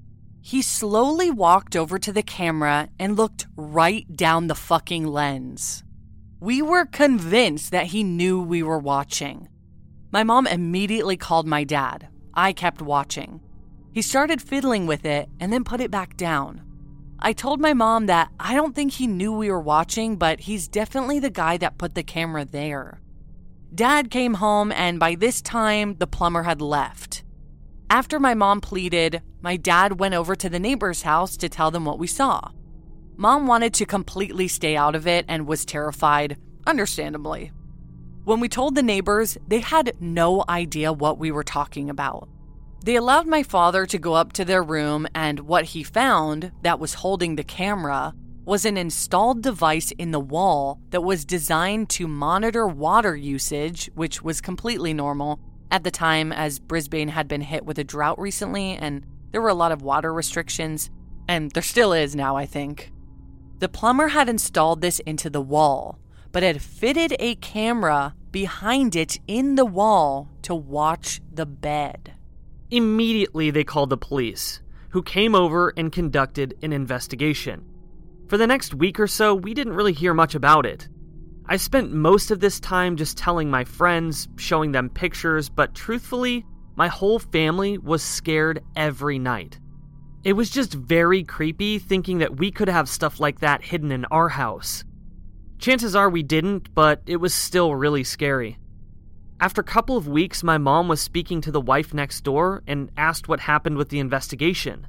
He 0.42 0.64
slowly 0.64 1.30
walked 1.30 1.76
over 1.76 2.00
to 2.00 2.12
the 2.12 2.24
camera 2.24 2.90
and 2.98 3.16
looked 3.16 3.46
right 3.56 4.08
down 4.16 4.48
the 4.48 4.56
fucking 4.56 5.06
lens. 5.06 5.84
We 6.40 6.64
were 6.64 6.88
convinced 6.88 7.70
that 7.70 7.86
he 7.86 8.04
knew 8.04 8.42
we 8.42 8.64
were 8.64 8.80
watching. 8.80 9.48
My 10.12 10.24
mom 10.24 10.48
immediately 10.48 11.16
called 11.16 11.46
my 11.46 11.64
dad. 11.64 12.08
I 12.34 12.54
kept 12.54 12.82
watching. 12.82 13.40
He 13.94 14.02
started 14.02 14.42
fiddling 14.42 14.88
with 14.88 15.06
it 15.06 15.30
and 15.40 15.54
then 15.54 15.64
put 15.64 15.80
it 15.80 15.92
back 15.92 16.18
down. 16.18 16.64
I 17.20 17.34
told 17.34 17.62
my 17.62 17.76
mom 17.76 18.08
that 18.08 18.32
I 18.40 18.56
don't 18.56 18.74
think 18.74 18.94
he 18.94 19.06
knew 19.06 19.32
we 19.32 19.52
were 19.52 19.62
watching, 19.62 20.16
but 20.16 20.40
he's 20.40 20.68
definitely 20.68 21.20
the 21.20 21.30
guy 21.30 21.58
that 21.58 21.78
put 21.78 21.94
the 21.94 22.02
camera 22.02 22.46
there. 22.46 23.00
Dad 23.74 24.10
came 24.10 24.36
home, 24.36 24.72
and 24.72 25.00
by 25.00 25.16
this 25.16 25.42
time, 25.42 25.96
the 26.00 26.08
plumber 26.08 26.44
had 26.44 26.62
left. 26.62 27.24
After 27.90 28.20
my 28.20 28.34
mom 28.34 28.62
pleaded, 28.62 29.22
my 29.42 29.58
dad 29.58 30.00
went 30.00 30.16
over 30.16 30.36
to 30.36 30.50
the 30.50 30.60
neighbor's 30.60 31.04
house 31.04 31.38
to 31.38 31.50
tell 31.50 31.72
them 31.72 31.86
what 31.86 32.00
we 32.00 32.08
saw. 32.08 32.50
Mom 33.16 33.48
wanted 33.48 33.74
to 33.76 33.86
completely 33.86 34.48
stay 34.48 34.76
out 34.76 34.96
of 34.96 35.06
it 35.06 35.26
and 35.28 35.48
was 35.48 35.66
terrified, 35.66 36.38
understandably. 36.66 37.52
When 38.24 38.40
we 38.40 38.50
told 38.50 38.76
the 38.76 38.84
neighbors, 38.84 39.38
they 39.48 39.60
had 39.60 39.94
no 40.00 40.44
idea 40.48 40.94
what 40.94 41.18
we 41.18 41.32
were 41.32 41.44
talking 41.44 41.90
about. 41.90 42.30
They 42.84 42.96
allowed 42.96 43.28
my 43.28 43.44
father 43.44 43.86
to 43.86 43.98
go 43.98 44.14
up 44.14 44.34
to 44.34 44.46
their 44.46 44.64
room, 44.64 45.08
and 45.14 45.42
what 45.42 45.66
he 45.66 45.84
found 45.84 46.52
that 46.62 46.80
was 46.80 46.94
holding 46.96 47.36
the 47.36 47.44
camera 47.44 48.14
was 48.50 48.66
an 48.66 48.78
installed 48.78 49.44
device 49.44 49.92
in 50.00 50.10
the 50.10 50.20
wall 50.20 50.82
that 50.90 51.04
was 51.04 51.24
designed 51.24 51.88
to 51.88 52.08
monitor 52.08 52.68
water 52.68 53.16
usage, 53.16 53.92
which 53.94 54.24
was 54.24 54.42
completely 54.42 54.92
normal 54.92 55.40
at 55.70 55.84
the 55.84 55.92
time, 55.92 56.32
as 56.32 56.58
Brisbane 56.58 57.10
had 57.10 57.28
been 57.28 57.42
hit 57.42 57.64
with 57.64 57.78
a 57.78 57.84
drought 57.84 58.18
recently 58.18 58.72
and 58.72 59.06
there 59.32 59.40
were 59.40 59.50
a 59.50 59.54
lot 59.54 59.72
of 59.72 59.84
water 59.84 60.12
restrictions, 60.12 60.90
and 61.28 61.52
there 61.52 61.62
still 61.62 61.94
is 61.94 62.16
now, 62.16 62.36
I 62.36 62.48
think. 62.48 62.92
The 63.60 63.70
plumber 63.70 64.08
had 64.08 64.28
installed 64.28 64.82
this 64.82 65.00
into 65.02 65.30
the 65.30 65.42
wall, 65.42 66.00
but 66.32 66.42
had 66.42 66.60
fitted 66.60 67.16
a 67.20 67.36
camera 67.36 68.16
behind 68.32 68.96
it 68.96 69.20
in 69.28 69.54
the 69.54 69.66
wall 69.66 70.28
to 70.42 70.56
watch 70.56 71.22
the 71.32 71.46
bed. 71.46 72.16
Immediately, 72.72 73.52
they 73.52 73.64
called 73.64 73.92
the 73.92 73.98
police, 73.98 74.62
who 74.90 75.04
came 75.04 75.36
over 75.36 75.72
and 75.78 75.92
conducted 75.92 76.58
an 76.64 76.74
investigation. 76.74 77.64
For 78.30 78.38
the 78.38 78.46
next 78.46 78.76
week 78.76 79.00
or 79.00 79.08
so, 79.08 79.34
we 79.34 79.56
didn't 79.56 79.74
really 79.74 79.92
hear 79.92 80.14
much 80.14 80.36
about 80.36 80.68
it. 80.68 80.88
I 81.48 81.58
spent 81.58 81.92
most 81.92 82.30
of 82.30 82.40
this 82.40 82.60
time 82.60 82.96
just 82.96 83.18
telling 83.18 83.50
my 83.50 83.64
friends, 83.64 84.28
showing 84.36 84.72
them 84.72 84.92
pictures, 84.92 85.50
but 85.50 85.74
truthfully, 85.74 86.46
my 86.76 86.88
whole 86.90 87.18
family 87.18 87.80
was 87.80 88.04
scared 88.04 88.62
every 88.76 89.18
night. 89.18 89.60
It 90.24 90.34
was 90.34 90.52
just 90.52 90.76
very 90.76 91.24
creepy 91.24 91.80
thinking 91.80 92.20
that 92.20 92.38
we 92.38 92.52
could 92.52 92.70
have 92.70 92.88
stuff 92.88 93.20
like 93.20 93.40
that 93.40 93.64
hidden 93.64 93.92
in 93.92 94.06
our 94.06 94.30
house. 94.30 94.84
Chances 95.58 95.96
are 95.96 96.10
we 96.10 96.22
didn't, 96.22 96.76
but 96.76 97.02
it 97.08 97.18
was 97.18 97.34
still 97.34 97.74
really 97.74 98.04
scary. 98.04 98.60
After 99.40 99.62
a 99.62 99.64
couple 99.64 99.98
of 99.98 100.08
weeks, 100.08 100.44
my 100.44 100.60
mom 100.60 100.88
was 100.88 101.02
speaking 101.02 101.42
to 101.42 101.52
the 101.52 101.60
wife 101.60 101.96
next 101.96 102.22
door 102.22 102.62
and 102.68 102.92
asked 102.96 103.28
what 103.28 103.40
happened 103.40 103.78
with 103.78 103.90
the 103.90 104.00
investigation. 104.00 104.86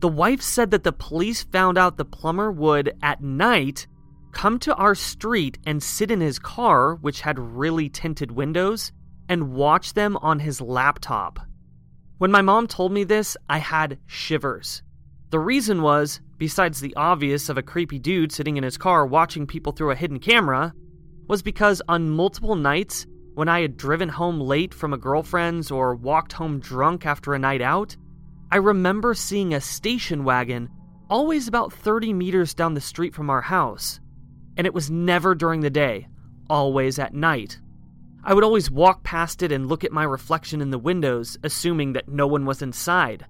The 0.00 0.08
wife 0.08 0.40
said 0.40 0.70
that 0.70 0.84
the 0.84 0.92
police 0.92 1.42
found 1.42 1.76
out 1.76 1.96
the 1.96 2.04
plumber 2.04 2.52
would, 2.52 2.94
at 3.02 3.20
night, 3.20 3.86
come 4.30 4.58
to 4.60 4.74
our 4.76 4.94
street 4.94 5.58
and 5.66 5.82
sit 5.82 6.10
in 6.10 6.20
his 6.20 6.38
car, 6.38 6.94
which 6.94 7.22
had 7.22 7.38
really 7.38 7.88
tinted 7.88 8.30
windows, 8.30 8.92
and 9.28 9.52
watch 9.52 9.94
them 9.94 10.16
on 10.18 10.38
his 10.38 10.60
laptop. 10.60 11.40
When 12.18 12.30
my 12.30 12.42
mom 12.42 12.68
told 12.68 12.92
me 12.92 13.04
this, 13.04 13.36
I 13.48 13.58
had 13.58 13.98
shivers. 14.06 14.82
The 15.30 15.40
reason 15.40 15.82
was, 15.82 16.20
besides 16.38 16.80
the 16.80 16.94
obvious 16.94 17.48
of 17.48 17.58
a 17.58 17.62
creepy 17.62 17.98
dude 17.98 18.32
sitting 18.32 18.56
in 18.56 18.64
his 18.64 18.78
car 18.78 19.04
watching 19.04 19.46
people 19.46 19.72
through 19.72 19.90
a 19.90 19.96
hidden 19.96 20.20
camera, 20.20 20.72
was 21.26 21.42
because 21.42 21.82
on 21.88 22.08
multiple 22.10 22.54
nights, 22.54 23.06
when 23.34 23.48
I 23.48 23.60
had 23.60 23.76
driven 23.76 24.08
home 24.08 24.40
late 24.40 24.72
from 24.72 24.92
a 24.92 24.98
girlfriend's 24.98 25.70
or 25.70 25.94
walked 25.94 26.32
home 26.32 26.60
drunk 26.60 27.04
after 27.04 27.34
a 27.34 27.38
night 27.38 27.60
out, 27.60 27.96
I 28.50 28.56
remember 28.56 29.12
seeing 29.12 29.52
a 29.52 29.60
station 29.60 30.24
wagon 30.24 30.70
always 31.10 31.48
about 31.48 31.72
30 31.72 32.12
meters 32.14 32.54
down 32.54 32.74
the 32.74 32.80
street 32.80 33.14
from 33.14 33.28
our 33.28 33.42
house. 33.42 34.00
And 34.56 34.66
it 34.66 34.74
was 34.74 34.90
never 34.90 35.34
during 35.34 35.60
the 35.60 35.70
day, 35.70 36.08
always 36.48 36.98
at 36.98 37.14
night. 37.14 37.60
I 38.24 38.34
would 38.34 38.44
always 38.44 38.70
walk 38.70 39.04
past 39.04 39.42
it 39.42 39.52
and 39.52 39.66
look 39.68 39.84
at 39.84 39.92
my 39.92 40.02
reflection 40.02 40.60
in 40.60 40.70
the 40.70 40.78
windows, 40.78 41.38
assuming 41.42 41.92
that 41.92 42.08
no 42.08 42.26
one 42.26 42.46
was 42.46 42.62
inside. 42.62 43.26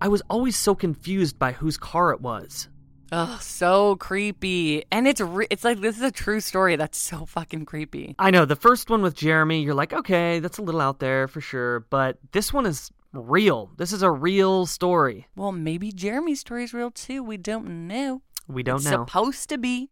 I 0.00 0.08
was 0.08 0.22
always 0.28 0.56
so 0.56 0.74
confused 0.74 1.38
by 1.38 1.52
whose 1.52 1.78
car 1.78 2.12
it 2.12 2.20
was. 2.20 2.68
Oh, 3.12 3.38
so 3.40 3.96
creepy. 3.96 4.84
And 4.90 5.06
it's 5.06 5.20
re- 5.20 5.46
it's 5.48 5.64
like 5.64 5.80
this 5.80 5.96
is 5.96 6.02
a 6.02 6.10
true 6.10 6.40
story. 6.40 6.76
That's 6.76 6.98
so 6.98 7.24
fucking 7.24 7.64
creepy. 7.64 8.16
I 8.18 8.30
know 8.30 8.44
the 8.44 8.56
first 8.56 8.90
one 8.90 9.00
with 9.00 9.14
Jeremy, 9.14 9.62
you're 9.62 9.74
like, 9.74 9.92
okay, 9.92 10.40
that's 10.40 10.58
a 10.58 10.62
little 10.62 10.80
out 10.80 10.98
there 10.98 11.28
for 11.28 11.40
sure, 11.40 11.80
but 11.88 12.18
this 12.32 12.52
one 12.52 12.66
is 12.66 12.90
real. 13.16 13.70
This 13.76 13.92
is 13.92 14.02
a 14.02 14.10
real 14.10 14.66
story. 14.66 15.26
Well, 15.36 15.52
maybe 15.52 15.92
Jeremy's 15.92 16.40
story 16.40 16.64
is 16.64 16.74
real 16.74 16.90
too. 16.90 17.22
We 17.22 17.36
don't 17.36 17.88
know. 17.88 18.22
We 18.48 18.62
don't 18.62 18.76
it's 18.76 18.84
know. 18.86 19.04
Supposed 19.06 19.48
to 19.48 19.58
be. 19.58 19.90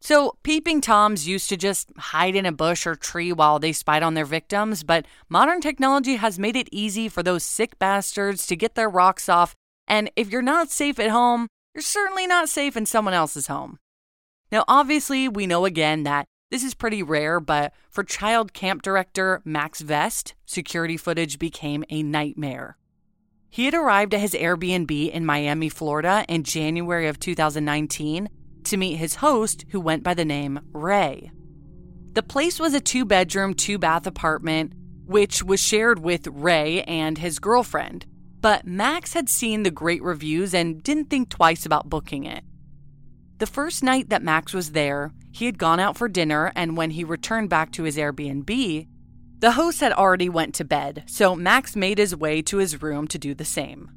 So, 0.00 0.36
peeping 0.42 0.82
toms 0.82 1.26
used 1.26 1.48
to 1.48 1.56
just 1.56 1.90
hide 1.96 2.36
in 2.36 2.44
a 2.44 2.52
bush 2.52 2.86
or 2.86 2.94
tree 2.94 3.32
while 3.32 3.58
they 3.58 3.72
spied 3.72 4.02
on 4.02 4.12
their 4.12 4.26
victims, 4.26 4.82
but 4.82 5.06
modern 5.30 5.62
technology 5.62 6.16
has 6.16 6.38
made 6.38 6.56
it 6.56 6.68
easy 6.70 7.08
for 7.08 7.22
those 7.22 7.42
sick 7.42 7.78
bastards 7.78 8.46
to 8.48 8.56
get 8.56 8.74
their 8.74 8.90
rocks 8.90 9.30
off. 9.30 9.54
And 9.88 10.10
if 10.14 10.30
you're 10.30 10.42
not 10.42 10.70
safe 10.70 10.98
at 10.98 11.08
home, 11.08 11.48
you're 11.74 11.80
certainly 11.80 12.26
not 12.26 12.50
safe 12.50 12.76
in 12.76 12.84
someone 12.84 13.14
else's 13.14 13.46
home. 13.46 13.78
Now, 14.52 14.64
obviously, 14.68 15.26
we 15.26 15.46
know 15.46 15.64
again 15.64 16.02
that 16.02 16.26
this 16.50 16.62
is 16.62 16.74
pretty 16.74 17.02
rare, 17.02 17.40
but 17.40 17.72
for 17.90 18.04
child 18.04 18.52
camp 18.52 18.82
director 18.82 19.42
Max 19.44 19.80
Vest, 19.80 20.34
security 20.46 20.96
footage 20.96 21.38
became 21.38 21.84
a 21.90 22.02
nightmare. 22.02 22.76
He 23.50 23.66
had 23.66 23.74
arrived 23.74 24.14
at 24.14 24.20
his 24.20 24.34
Airbnb 24.34 25.10
in 25.10 25.24
Miami, 25.24 25.68
Florida 25.68 26.24
in 26.28 26.42
January 26.42 27.06
of 27.06 27.20
2019 27.20 28.28
to 28.64 28.76
meet 28.76 28.96
his 28.96 29.16
host, 29.16 29.64
who 29.70 29.80
went 29.80 30.02
by 30.02 30.14
the 30.14 30.24
name 30.24 30.60
Ray. 30.72 31.30
The 32.14 32.22
place 32.22 32.58
was 32.58 32.74
a 32.74 32.80
two 32.80 33.04
bedroom, 33.04 33.54
two 33.54 33.78
bath 33.78 34.06
apartment, 34.06 34.72
which 35.06 35.42
was 35.42 35.60
shared 35.60 35.98
with 35.98 36.26
Ray 36.26 36.82
and 36.82 37.18
his 37.18 37.38
girlfriend. 37.38 38.06
But 38.40 38.66
Max 38.66 39.14
had 39.14 39.28
seen 39.28 39.62
the 39.62 39.70
great 39.70 40.02
reviews 40.02 40.54
and 40.54 40.82
didn't 40.82 41.10
think 41.10 41.28
twice 41.28 41.64
about 41.64 41.88
booking 41.88 42.24
it. 42.24 42.44
The 43.38 43.46
first 43.46 43.82
night 43.82 44.10
that 44.10 44.22
Max 44.22 44.52
was 44.52 44.72
there, 44.72 45.12
he 45.34 45.46
had 45.46 45.58
gone 45.58 45.80
out 45.80 45.96
for 45.96 46.08
dinner, 46.08 46.52
and 46.54 46.76
when 46.76 46.90
he 46.90 47.02
returned 47.02 47.50
back 47.50 47.72
to 47.72 47.82
his 47.82 47.96
Airbnb, 47.96 48.86
the 49.40 49.52
host 49.52 49.80
had 49.80 49.92
already 49.92 50.28
went 50.28 50.54
to 50.54 50.64
bed, 50.64 51.02
so 51.06 51.34
Max 51.34 51.74
made 51.74 51.98
his 51.98 52.14
way 52.14 52.40
to 52.42 52.58
his 52.58 52.80
room 52.80 53.08
to 53.08 53.18
do 53.18 53.34
the 53.34 53.44
same. 53.44 53.90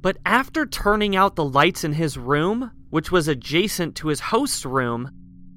But 0.00 0.18
after 0.24 0.64
turning 0.64 1.16
out 1.16 1.34
the 1.34 1.44
lights 1.44 1.82
in 1.82 1.94
his 1.94 2.16
room, 2.16 2.70
which 2.90 3.10
was 3.10 3.26
adjacent 3.26 3.96
to 3.96 4.08
his 4.08 4.20
host's 4.20 4.64
room, 4.64 5.10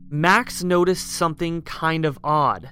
Max 0.10 0.64
noticed 0.64 1.08
something 1.08 1.62
kind 1.62 2.06
of 2.06 2.18
odd. 2.24 2.72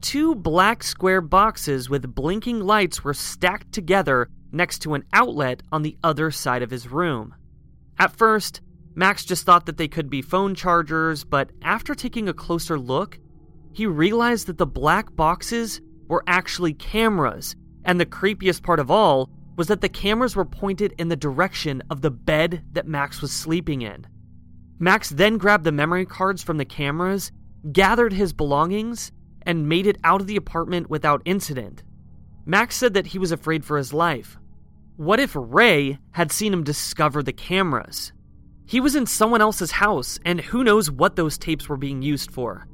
two 0.00 0.34
black 0.34 0.82
square 0.82 1.20
boxes 1.20 1.88
with 1.88 2.14
blinking 2.14 2.60
lights 2.60 3.04
were 3.04 3.14
stacked 3.14 3.72
together 3.72 4.28
next 4.52 4.80
to 4.80 4.94
an 4.94 5.04
outlet 5.12 5.62
on 5.70 5.82
the 5.82 5.96
other 6.02 6.30
side 6.30 6.62
of 6.62 6.70
his 6.70 6.88
room. 6.88 7.34
At 7.98 8.16
first, 8.16 8.60
Max 8.94 9.24
just 9.24 9.44
thought 9.46 9.66
that 9.66 9.76
they 9.76 9.88
could 9.88 10.10
be 10.10 10.22
phone 10.22 10.54
chargers, 10.54 11.24
but 11.24 11.50
after 11.62 11.94
taking 11.94 12.28
a 12.28 12.34
closer 12.34 12.78
look, 12.78 13.18
he 13.72 13.86
realized 13.86 14.46
that 14.46 14.58
the 14.58 14.66
black 14.66 15.14
boxes 15.14 15.80
were 16.08 16.24
actually 16.26 16.74
cameras, 16.74 17.54
and 17.84 18.00
the 18.00 18.06
creepiest 18.06 18.62
part 18.62 18.80
of 18.80 18.90
all 18.90 19.30
was 19.56 19.68
that 19.68 19.80
the 19.80 19.88
cameras 19.88 20.34
were 20.34 20.44
pointed 20.44 20.94
in 20.98 21.08
the 21.08 21.16
direction 21.16 21.82
of 21.90 22.00
the 22.00 22.10
bed 22.10 22.64
that 22.72 22.88
Max 22.88 23.20
was 23.20 23.32
sleeping 23.32 23.82
in. 23.82 24.06
Max 24.78 25.10
then 25.10 25.38
grabbed 25.38 25.64
the 25.64 25.72
memory 25.72 26.06
cards 26.06 26.42
from 26.42 26.56
the 26.56 26.64
cameras, 26.64 27.30
gathered 27.70 28.12
his 28.12 28.32
belongings, 28.32 29.12
and 29.42 29.68
made 29.68 29.86
it 29.86 29.98
out 30.02 30.20
of 30.20 30.26
the 30.26 30.36
apartment 30.36 30.90
without 30.90 31.22
incident. 31.24 31.82
Max 32.46 32.76
said 32.76 32.94
that 32.94 33.08
he 33.08 33.18
was 33.18 33.32
afraid 33.32 33.64
for 33.64 33.76
his 33.76 33.92
life. 33.92 34.38
What 34.96 35.20
if 35.20 35.32
Ray 35.34 35.98
had 36.12 36.32
seen 36.32 36.52
him 36.52 36.64
discover 36.64 37.22
the 37.22 37.32
cameras? 37.32 38.12
He 38.70 38.78
was 38.78 38.94
in 38.94 39.06
someone 39.06 39.40
else's 39.40 39.72
house, 39.72 40.20
and 40.24 40.40
who 40.40 40.62
knows 40.62 40.92
what 40.92 41.16
those 41.16 41.36
tapes 41.36 41.68
were 41.68 41.76
being 41.76 42.02
used 42.02 42.30
for. 42.30 42.68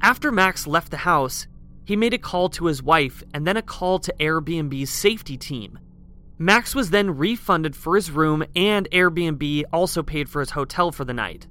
After 0.00 0.32
Max 0.32 0.66
left 0.66 0.90
the 0.90 0.96
house, 0.96 1.46
he 1.84 1.94
made 1.94 2.14
a 2.14 2.18
call 2.18 2.48
to 2.48 2.64
his 2.64 2.82
wife 2.82 3.22
and 3.34 3.46
then 3.46 3.58
a 3.58 3.60
call 3.60 3.98
to 3.98 4.14
Airbnb's 4.18 4.88
safety 4.88 5.36
team. 5.36 5.78
Max 6.38 6.74
was 6.74 6.88
then 6.88 7.18
refunded 7.18 7.76
for 7.76 7.96
his 7.96 8.10
room, 8.10 8.42
and 8.56 8.90
Airbnb 8.92 9.64
also 9.74 10.02
paid 10.02 10.30
for 10.30 10.40
his 10.40 10.52
hotel 10.52 10.90
for 10.90 11.04
the 11.04 11.12
night. 11.12 11.46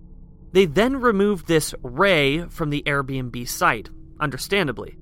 They 0.52 0.66
then 0.66 1.00
removed 1.00 1.46
this 1.46 1.76
Ray 1.84 2.48
from 2.50 2.72
the 2.72 2.82
Airbnb 2.88 3.48
site, 3.48 3.92
understandably. 4.20 4.98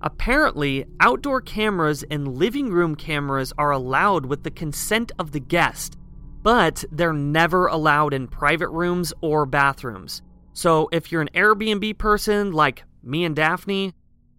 Apparently, 0.00 0.86
outdoor 0.98 1.42
cameras 1.42 2.04
and 2.10 2.38
living 2.38 2.70
room 2.70 2.94
cameras 2.94 3.52
are 3.58 3.72
allowed 3.72 4.24
with 4.24 4.44
the 4.44 4.50
consent 4.50 5.12
of 5.18 5.32
the 5.32 5.40
guest, 5.40 5.98
but 6.42 6.84
they're 6.90 7.12
never 7.12 7.66
allowed 7.66 8.14
in 8.14 8.28
private 8.28 8.68
rooms 8.68 9.12
or 9.20 9.46
bathrooms. 9.46 10.22
So 10.52 10.88
if 10.92 11.12
you're 11.12 11.22
an 11.22 11.30
Airbnb 11.34 11.98
person 11.98 12.52
like 12.52 12.84
me 13.02 13.24
and 13.24 13.36
Daphne, 13.36 13.94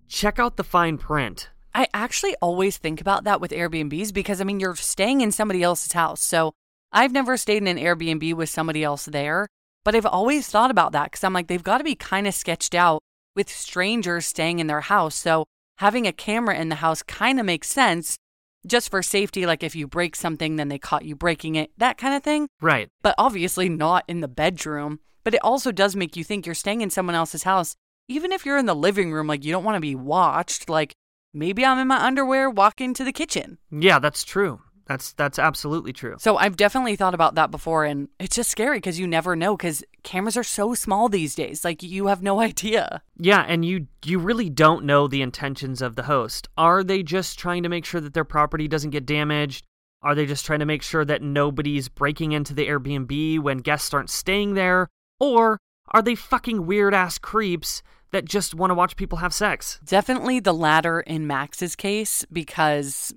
check 0.08 0.40
out 0.40 0.58
the 0.58 0.64
fine 0.64 0.98
print. 0.98 1.50
I 1.74 1.88
actually 1.94 2.36
always 2.42 2.78
think 2.78 3.00
about 3.00 3.24
that 3.24 3.40
with 3.40 3.52
Airbnbs 3.52 4.14
because 4.14 4.42
I 4.42 4.44
mean, 4.44 4.60
you're 4.60 4.76
staying 4.76 5.22
in 5.22 5.32
somebody 5.32 5.64
else's 5.64 5.94
house. 5.94 6.22
So 6.22 6.54
I've 6.92 7.14
never 7.14 7.38
stayed 7.38 7.58
in 7.58 7.68
an 7.68 7.78
Airbnb 7.78 8.34
with 8.34 8.50
somebody 8.50 8.84
else 8.84 9.06
there, 9.06 9.48
but 9.86 9.96
I've 9.96 10.06
always 10.06 10.48
thought 10.48 10.72
about 10.72 10.92
that 10.92 11.06
because 11.06 11.24
I'm 11.24 11.34
like, 11.34 11.48
they've 11.48 11.64
got 11.64 11.78
to 11.78 11.84
be 11.84 11.96
kind 11.96 12.28
of 12.28 12.34
sketched 12.34 12.76
out 12.76 13.02
with 13.36 13.50
strangers 13.50 14.26
staying 14.26 14.60
in 14.60 14.68
their 14.68 14.82
house. 14.82 15.16
So 15.16 15.46
having 15.78 16.06
a 16.06 16.12
camera 16.12 16.58
in 16.58 16.68
the 16.68 16.76
house 16.76 17.02
kind 17.02 17.40
of 17.40 17.46
makes 17.46 17.70
sense 17.70 18.18
just 18.66 18.90
for 18.90 19.02
safety. 19.02 19.46
Like 19.46 19.64
if 19.64 19.76
you 19.76 19.88
break 19.88 20.16
something, 20.16 20.56
then 20.56 20.68
they 20.68 20.80
caught 20.80 21.06
you 21.06 21.16
breaking 21.16 21.56
it, 21.56 21.72
that 21.78 21.98
kind 21.98 22.16
of 22.16 22.24
thing. 22.24 22.48
Right. 22.62 22.88
But 23.02 23.16
obviously 23.18 23.70
not 23.70 24.04
in 24.08 24.22
the 24.22 24.28
bedroom. 24.28 25.00
But 25.24 25.36
it 25.36 25.44
also 25.44 25.72
does 25.72 25.96
make 25.96 26.16
you 26.16 26.24
think 26.24 26.46
you're 26.46 26.56
staying 26.56 26.82
in 26.82 26.90
someone 26.90 27.16
else's 27.16 27.44
house. 27.44 27.76
Even 28.08 28.32
if 28.32 28.46
you're 28.46 28.58
in 28.58 28.66
the 28.66 28.76
living 28.76 29.12
room, 29.12 29.28
like 29.28 29.46
you 29.46 29.52
don't 29.52 29.64
want 29.64 29.76
to 29.76 29.82
be 29.82 29.96
watched. 29.96 30.70
Like 30.70 30.94
maybe 31.34 31.66
I'm 31.66 31.78
in 31.78 31.88
my 31.88 32.04
underwear 32.04 32.50
walking 32.50 32.94
to 32.96 33.04
the 33.04 33.14
kitchen. 33.14 33.60
Yeah, 33.70 34.00
that's 34.00 34.24
true. 34.24 34.62
That's 34.92 35.14
that's 35.14 35.40
absolutely 35.40 35.94
true. 35.94 36.18
So 36.20 36.36
I've 36.36 36.58
definitely 36.58 36.98
thought 36.98 37.14
about 37.14 37.36
that 37.36 37.50
before 37.50 37.86
and 37.86 38.10
it's 38.20 38.36
just 38.36 38.52
scary 38.52 38.76
because 38.78 39.00
you 39.00 39.08
never 39.08 39.38
know 39.38 39.56
cuz 39.56 39.86
cameras 40.04 40.36
are 40.36 40.44
so 40.44 40.74
small 40.74 41.08
these 41.08 41.34
days. 41.34 41.64
Like 41.64 41.82
you 41.82 42.08
have 42.08 42.22
no 42.22 42.42
idea. 42.50 43.02
Yeah, 43.18 43.46
and 43.48 43.64
you 43.64 43.88
you 44.04 44.20
really 44.20 44.50
don't 44.50 44.84
know 44.84 45.08
the 45.08 45.22
intentions 45.22 45.82
of 45.82 45.96
the 45.96 46.04
host. 46.04 46.50
Are 46.58 46.84
they 46.84 47.04
just 47.04 47.40
trying 47.40 47.64
to 47.64 47.70
make 47.70 47.86
sure 47.86 48.02
that 48.02 48.14
their 48.14 48.26
property 48.26 48.68
doesn't 48.68 48.90
get 48.90 49.06
damaged? 49.06 49.66
Are 50.04 50.14
they 50.14 50.26
just 50.26 50.46
trying 50.46 50.60
to 50.60 50.66
make 50.66 50.82
sure 50.82 51.06
that 51.06 51.22
nobody's 51.22 51.88
breaking 51.88 52.34
into 52.34 52.54
the 52.54 52.68
Airbnb 52.68 53.40
when 53.40 53.60
guests 53.60 53.94
aren't 53.94 54.10
staying 54.10 54.56
there? 54.56 54.90
Or 55.22 55.58
are 55.88 56.02
they 56.02 56.16
fucking 56.16 56.66
weird 56.66 56.94
ass 56.94 57.18
creeps 57.18 57.82
that 58.12 58.26
just 58.26 58.54
want 58.56 58.72
to 58.72 58.76
watch 58.76 58.98
people 58.98 59.20
have 59.20 59.34
sex? 59.34 59.80
Definitely 59.86 60.42
the 60.42 60.54
latter 60.54 61.00
in 61.00 61.28
Max's 61.28 61.78
case 61.78 62.26
because 62.30 63.14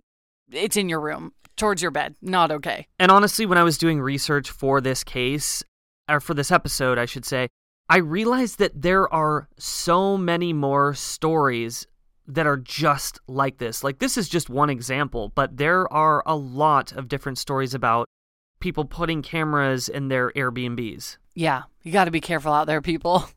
it's 0.52 0.76
in 0.76 0.88
your 0.88 1.00
room 1.00 1.32
towards 1.56 1.82
your 1.82 1.90
bed. 1.90 2.14
Not 2.22 2.50
okay. 2.50 2.86
And 2.98 3.10
honestly, 3.10 3.46
when 3.46 3.58
I 3.58 3.62
was 3.62 3.78
doing 3.78 4.00
research 4.00 4.50
for 4.50 4.80
this 4.80 5.04
case, 5.04 5.62
or 6.08 6.20
for 6.20 6.34
this 6.34 6.52
episode, 6.52 6.98
I 6.98 7.06
should 7.06 7.24
say, 7.24 7.48
I 7.88 7.98
realized 7.98 8.58
that 8.58 8.80
there 8.80 9.12
are 9.12 9.48
so 9.58 10.16
many 10.16 10.52
more 10.52 10.94
stories 10.94 11.86
that 12.26 12.46
are 12.46 12.56
just 12.56 13.20
like 13.26 13.58
this. 13.58 13.84
Like, 13.84 13.98
this 13.98 14.16
is 14.16 14.28
just 14.28 14.48
one 14.48 14.70
example, 14.70 15.32
but 15.34 15.56
there 15.58 15.90
are 15.92 16.22
a 16.24 16.34
lot 16.34 16.92
of 16.92 17.08
different 17.08 17.38
stories 17.38 17.74
about 17.74 18.08
people 18.60 18.86
putting 18.86 19.20
cameras 19.20 19.88
in 19.88 20.08
their 20.08 20.30
Airbnbs. 20.32 21.18
Yeah, 21.34 21.64
you 21.82 21.92
got 21.92 22.06
to 22.06 22.10
be 22.10 22.20
careful 22.20 22.52
out 22.52 22.66
there, 22.66 22.80
people. 22.80 23.28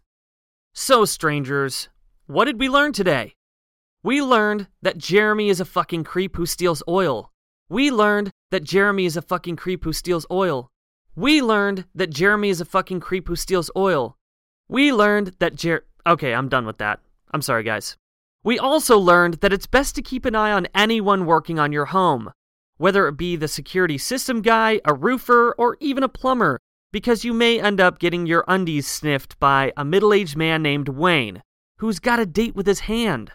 So, 0.79 1.05
strangers, 1.05 1.89
what 2.27 2.45
did 2.45 2.59
we 2.59 2.69
learn 2.69 2.93
today? 2.93 3.33
We 4.03 4.21
learned 4.21 4.67
that 4.83 4.99
Jeremy 4.99 5.49
is 5.49 5.59
a 5.59 5.65
fucking 5.65 6.03
creep 6.03 6.35
who 6.35 6.45
steals 6.45 6.83
oil. 6.87 7.31
We 7.69 7.91
learned 7.91 8.31
that 8.51 8.63
Jeremy 8.63 9.05
is 9.05 9.17
a 9.17 9.21
fucking 9.21 9.57
creep 9.57 9.83
who 9.83 9.91
steals 9.91 10.25
oil. 10.31 10.69
We 11.15 11.41
learned 11.41 11.85
that 11.95 12.11
Jeremy 12.11 12.49
is 12.49 12.61
a 12.61 12.65
fucking 12.65 13.01
creep 13.01 13.27
who 13.27 13.35
steals 13.35 13.69
oil. 13.75 14.15
We 14.69 14.93
learned 14.93 15.33
that 15.39 15.55
Jer. 15.55 15.85
Okay, 16.05 16.33
I'm 16.33 16.47
done 16.47 16.65
with 16.65 16.77
that. 16.77 17.01
I'm 17.33 17.41
sorry, 17.41 17.63
guys. 17.63 17.97
We 18.43 18.57
also 18.57 18.97
learned 18.97 19.35
that 19.35 19.51
it's 19.51 19.67
best 19.67 19.95
to 19.95 20.01
keep 20.01 20.23
an 20.23 20.35
eye 20.35 20.53
on 20.53 20.67
anyone 20.73 21.25
working 21.25 21.59
on 21.59 21.73
your 21.73 21.85
home, 21.85 22.31
whether 22.77 23.07
it 23.07 23.17
be 23.17 23.35
the 23.35 23.49
security 23.49 23.97
system 23.97 24.41
guy, 24.41 24.79
a 24.85 24.93
roofer, 24.93 25.53
or 25.57 25.75
even 25.81 26.03
a 26.03 26.09
plumber, 26.09 26.59
because 26.93 27.25
you 27.25 27.33
may 27.33 27.59
end 27.59 27.81
up 27.81 27.99
getting 27.99 28.25
your 28.25 28.45
undies 28.47 28.87
sniffed 28.87 29.37
by 29.39 29.73
a 29.75 29.83
middle 29.83 30.13
aged 30.13 30.37
man 30.37 30.61
named 30.61 30.87
Wayne, 30.87 31.41
who's 31.79 31.99
got 31.99 32.19
a 32.19 32.25
date 32.25 32.55
with 32.55 32.67
his 32.67 32.81
hand. 32.81 33.33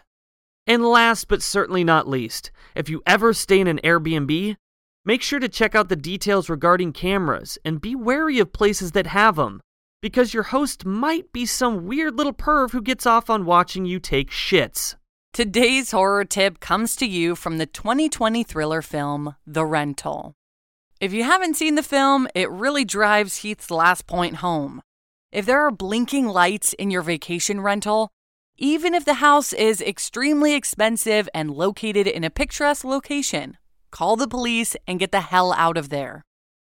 And 0.65 0.85
last 0.85 1.27
but 1.27 1.41
certainly 1.41 1.83
not 1.83 2.07
least, 2.07 2.51
if 2.73 2.89
you 2.89 3.01
ever 3.05 3.33
stay 3.33 3.59
in 3.59 3.67
an 3.67 3.81
Airbnb, 3.83 4.55
make 5.03 5.21
sure 5.21 5.39
to 5.39 5.49
check 5.49 5.75
out 5.75 5.89
the 5.89 5.95
details 5.95 6.49
regarding 6.49 6.93
cameras 6.93 7.57
and 7.65 7.81
be 7.81 7.95
wary 7.95 8.39
of 8.39 8.53
places 8.53 8.93
that 8.93 9.07
have 9.07 9.35
them, 9.35 9.59
because 10.01 10.33
your 10.33 10.43
host 10.43 10.85
might 10.85 11.33
be 11.33 11.45
some 11.45 11.85
weird 11.85 12.17
little 12.17 12.33
perv 12.33 12.71
who 12.71 12.81
gets 12.81 13.05
off 13.05 13.29
on 13.29 13.45
watching 13.45 13.85
you 13.85 13.99
take 13.99 14.29
shits. 14.29 14.95
Today's 15.33 15.91
horror 15.91 16.23
tip 16.25 16.59
comes 16.59 16.95
to 16.97 17.05
you 17.05 17.35
from 17.35 17.57
the 17.57 17.65
2020 17.65 18.43
thriller 18.43 18.81
film 18.81 19.35
The 19.45 19.65
Rental. 19.65 20.33
If 21.01 21.11
you 21.11 21.23
haven't 21.23 21.55
seen 21.55 21.75
the 21.75 21.83
film, 21.83 22.29
it 22.33 22.49
really 22.49 22.85
drives 22.85 23.37
Heath's 23.37 23.69
last 23.69 24.07
point 24.07 24.37
home. 24.37 24.81
If 25.33 25.45
there 25.45 25.59
are 25.59 25.71
blinking 25.71 26.27
lights 26.27 26.71
in 26.73 26.91
your 26.91 27.01
vacation 27.01 27.59
rental, 27.59 28.09
even 28.63 28.93
if 28.93 29.03
the 29.03 29.15
house 29.15 29.51
is 29.51 29.81
extremely 29.81 30.53
expensive 30.53 31.27
and 31.33 31.51
located 31.51 32.07
in 32.07 32.23
a 32.23 32.29
picturesque 32.29 32.85
location, 32.85 33.57
call 33.91 34.15
the 34.15 34.25
police 34.27 34.73
and 34.87 35.01
get 35.01 35.11
the 35.11 35.19
hell 35.19 35.51
out 35.57 35.75
of 35.75 35.89
there. 35.89 36.23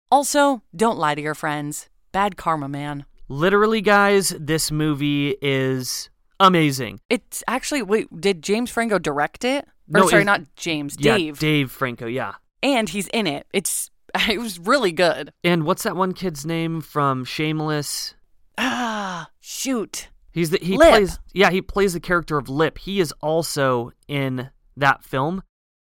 Also, 0.09 0.63
don't 0.75 0.97
lie 0.97 1.13
to 1.13 1.21
your 1.21 1.35
friends. 1.35 1.87
Bad 2.11 2.37
karma, 2.37 2.67
man. 2.67 3.05
Literally, 3.29 3.81
guys, 3.81 4.33
this 4.39 4.71
movie 4.71 5.35
is 5.43 6.09
amazing. 6.39 7.01
It's 7.07 7.43
actually, 7.47 7.83
wait, 7.83 8.07
did 8.19 8.41
James 8.41 8.71
Franco 8.71 8.97
direct 8.97 9.43
it? 9.45 9.65
Or 9.93 10.01
No, 10.01 10.07
sorry, 10.07 10.23
it- 10.23 10.25
not 10.25 10.55
James, 10.55 10.95
Yeah, 10.97 11.17
Dave. 11.17 11.37
Dave 11.37 11.71
Franco, 11.71 12.07
yeah. 12.07 12.33
And 12.63 12.89
he's 12.89 13.09
in 13.09 13.27
it. 13.27 13.45
It's 13.53 13.91
it 14.27 14.39
was 14.39 14.57
really 14.57 14.91
good. 14.91 15.31
And 15.43 15.65
what's 15.65 15.83
that 15.83 15.95
one 15.95 16.13
kid's 16.13 16.47
name 16.47 16.81
from 16.81 17.25
Shameless? 17.25 18.15
Ah, 18.57 19.29
shoot. 19.39 20.07
He's 20.35 20.49
the 20.49 20.59
he 20.61 20.75
Lip. 20.77 20.89
plays 20.89 21.19
yeah, 21.33 21.49
he 21.49 21.61
plays 21.61 21.93
the 21.93 22.01
character 22.01 22.37
of 22.37 22.49
Lip. 22.49 22.77
He 22.77 22.99
is 22.99 23.13
also 23.21 23.91
in 24.09 24.49
that 24.75 25.01
film. 25.01 25.41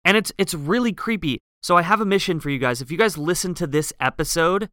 And 0.07 0.17
it's 0.17 0.33
it's 0.39 0.55
really 0.55 0.95
creepy. 0.95 1.39
So 1.63 1.77
I 1.77 1.83
have 1.83 2.01
a 2.01 2.07
mission 2.07 2.41
for 2.41 2.49
you 2.49 2.59
guys. 2.59 2.81
If 2.81 2.91
you 2.91 2.97
guys 2.97 3.19
listen 3.19 3.53
to 3.55 3.67
this 3.67 3.93
episode, 4.01 4.71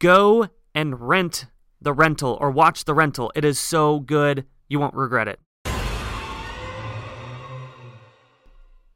go 0.00 0.48
and 0.74 1.00
rent 1.00 1.46
the 1.80 1.92
rental 1.92 2.36
or 2.40 2.50
watch 2.50 2.86
the 2.86 2.94
rental. 2.94 3.30
It 3.36 3.44
is 3.44 3.56
so 3.56 4.00
good. 4.00 4.46
You 4.68 4.80
won't 4.80 4.94
regret 4.94 5.28
it. 5.28 5.38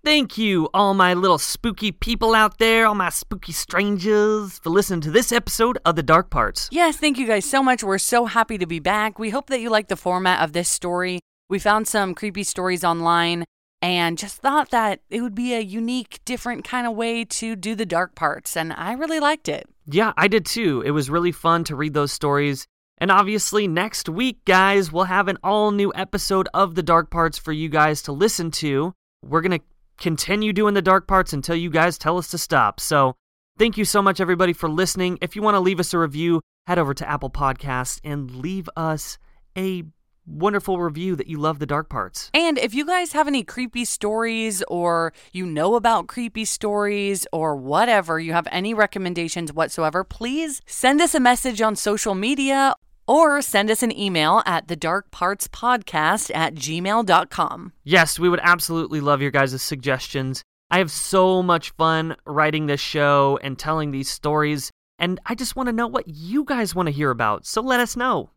Thank 0.04 0.38
you, 0.38 0.68
all 0.72 0.94
my 0.94 1.12
little 1.12 1.38
spooky 1.38 1.90
people 1.90 2.34
out 2.34 2.58
there, 2.58 2.86
all 2.86 2.94
my 2.94 3.10
spooky 3.10 3.52
strangers, 3.52 4.58
for 4.60 4.70
listening 4.70 5.00
to 5.02 5.10
this 5.10 5.32
episode 5.32 5.76
of 5.84 5.96
The 5.96 6.04
Dark 6.04 6.30
Parts. 6.30 6.68
Yes, 6.70 6.96
thank 6.96 7.18
you 7.18 7.26
guys 7.26 7.44
so 7.44 7.62
much. 7.62 7.82
We're 7.82 7.98
so 7.98 8.26
happy 8.26 8.58
to 8.58 8.66
be 8.66 8.78
back. 8.78 9.18
We 9.18 9.30
hope 9.30 9.48
that 9.48 9.60
you 9.60 9.70
like 9.70 9.88
the 9.88 9.96
format 9.96 10.42
of 10.42 10.52
this 10.52 10.68
story. 10.68 11.18
We 11.50 11.58
found 11.58 11.88
some 11.88 12.14
creepy 12.14 12.44
stories 12.44 12.84
online 12.84 13.44
and 13.82 14.16
just 14.16 14.38
thought 14.38 14.70
that 14.70 15.00
it 15.10 15.20
would 15.20 15.34
be 15.34 15.54
a 15.54 15.60
unique, 15.60 16.20
different 16.24 16.64
kind 16.64 16.86
of 16.86 16.94
way 16.94 17.24
to 17.24 17.56
do 17.56 17.74
the 17.74 17.86
dark 17.86 18.14
parts. 18.14 18.56
And 18.56 18.72
I 18.72 18.92
really 18.92 19.20
liked 19.20 19.48
it. 19.48 19.66
Yeah, 19.86 20.12
I 20.16 20.28
did 20.28 20.46
too. 20.46 20.82
It 20.86 20.92
was 20.92 21.10
really 21.10 21.32
fun 21.32 21.64
to 21.64 21.76
read 21.76 21.94
those 21.94 22.12
stories. 22.12 22.66
And 22.98 23.10
obviously, 23.10 23.66
next 23.66 24.08
week, 24.08 24.44
guys, 24.44 24.92
we'll 24.92 25.04
have 25.04 25.28
an 25.28 25.38
all 25.42 25.70
new 25.72 25.92
episode 25.94 26.48
of 26.54 26.76
The 26.76 26.82
Dark 26.82 27.10
Parts 27.10 27.36
for 27.36 27.52
you 27.52 27.68
guys 27.68 28.02
to 28.02 28.12
listen 28.12 28.50
to. 28.52 28.92
We're 29.24 29.40
going 29.40 29.58
to 29.58 29.64
continue 29.98 30.52
doing 30.52 30.74
the 30.74 30.82
dark 30.82 31.06
parts 31.06 31.32
until 31.32 31.56
you 31.56 31.70
guys 31.70 31.98
tell 31.98 32.18
us 32.18 32.28
to 32.28 32.38
stop. 32.38 32.80
So, 32.80 33.14
thank 33.58 33.76
you 33.76 33.84
so 33.84 34.00
much, 34.00 34.20
everybody, 34.20 34.52
for 34.52 34.68
listening. 34.68 35.18
If 35.20 35.36
you 35.36 35.42
want 35.42 35.56
to 35.56 35.60
leave 35.60 35.80
us 35.80 35.92
a 35.92 35.98
review, 35.98 36.40
head 36.66 36.78
over 36.78 36.94
to 36.94 37.08
Apple 37.08 37.30
Podcasts 37.30 38.00
and 38.04 38.30
leave 38.30 38.68
us 38.76 39.18
a 39.56 39.84
wonderful 40.28 40.78
review 40.78 41.16
that 41.16 41.26
you 41.26 41.38
love 41.38 41.58
the 41.58 41.66
dark 41.66 41.88
parts. 41.88 42.30
And 42.34 42.58
if 42.58 42.74
you 42.74 42.84
guys 42.84 43.12
have 43.12 43.26
any 43.26 43.42
creepy 43.42 43.84
stories 43.84 44.62
or 44.68 45.12
you 45.32 45.46
know 45.46 45.74
about 45.74 46.06
creepy 46.06 46.44
stories 46.44 47.26
or 47.32 47.56
whatever, 47.56 48.20
you 48.20 48.32
have 48.34 48.46
any 48.50 48.74
recommendations 48.74 49.52
whatsoever, 49.52 50.04
please 50.04 50.60
send 50.66 51.00
us 51.00 51.14
a 51.14 51.20
message 51.20 51.62
on 51.62 51.76
social 51.76 52.14
media 52.14 52.74
or 53.08 53.42
send 53.42 53.70
us 53.70 53.82
an 53.82 53.96
email 53.98 54.42
at 54.46 54.68
thedarkpartspodcast 54.68 56.30
at 56.34 56.54
gmail.com. 56.54 57.72
Yes, 57.82 58.18
we 58.18 58.28
would 58.28 58.40
absolutely 58.42 59.00
love 59.00 59.20
your 59.20 59.32
guys' 59.32 59.60
suggestions. 59.60 60.44
I 60.70 60.78
have 60.78 60.90
so 60.90 61.42
much 61.42 61.70
fun 61.70 62.14
writing 62.26 62.66
this 62.66 62.80
show 62.80 63.38
and 63.42 63.58
telling 63.58 63.90
these 63.90 64.10
stories, 64.10 64.70
and 64.98 65.18
I 65.24 65.34
just 65.34 65.56
want 65.56 65.68
to 65.68 65.72
know 65.72 65.86
what 65.86 66.06
you 66.06 66.44
guys 66.44 66.74
want 66.74 66.86
to 66.88 66.92
hear 66.92 67.10
about, 67.10 67.46
so 67.46 67.62
let 67.62 67.80
us 67.80 67.96
know. 67.96 68.30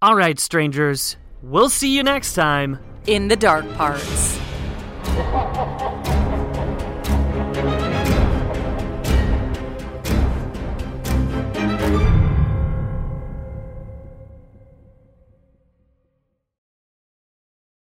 All 0.00 0.16
right, 0.16 0.40
strangers, 0.40 1.16
we'll 1.42 1.68
see 1.68 1.94
you 1.94 2.02
next 2.02 2.34
time 2.34 2.78
In 3.06 3.28
the 3.28 3.36
dark 3.36 3.70
parts. 3.74 4.38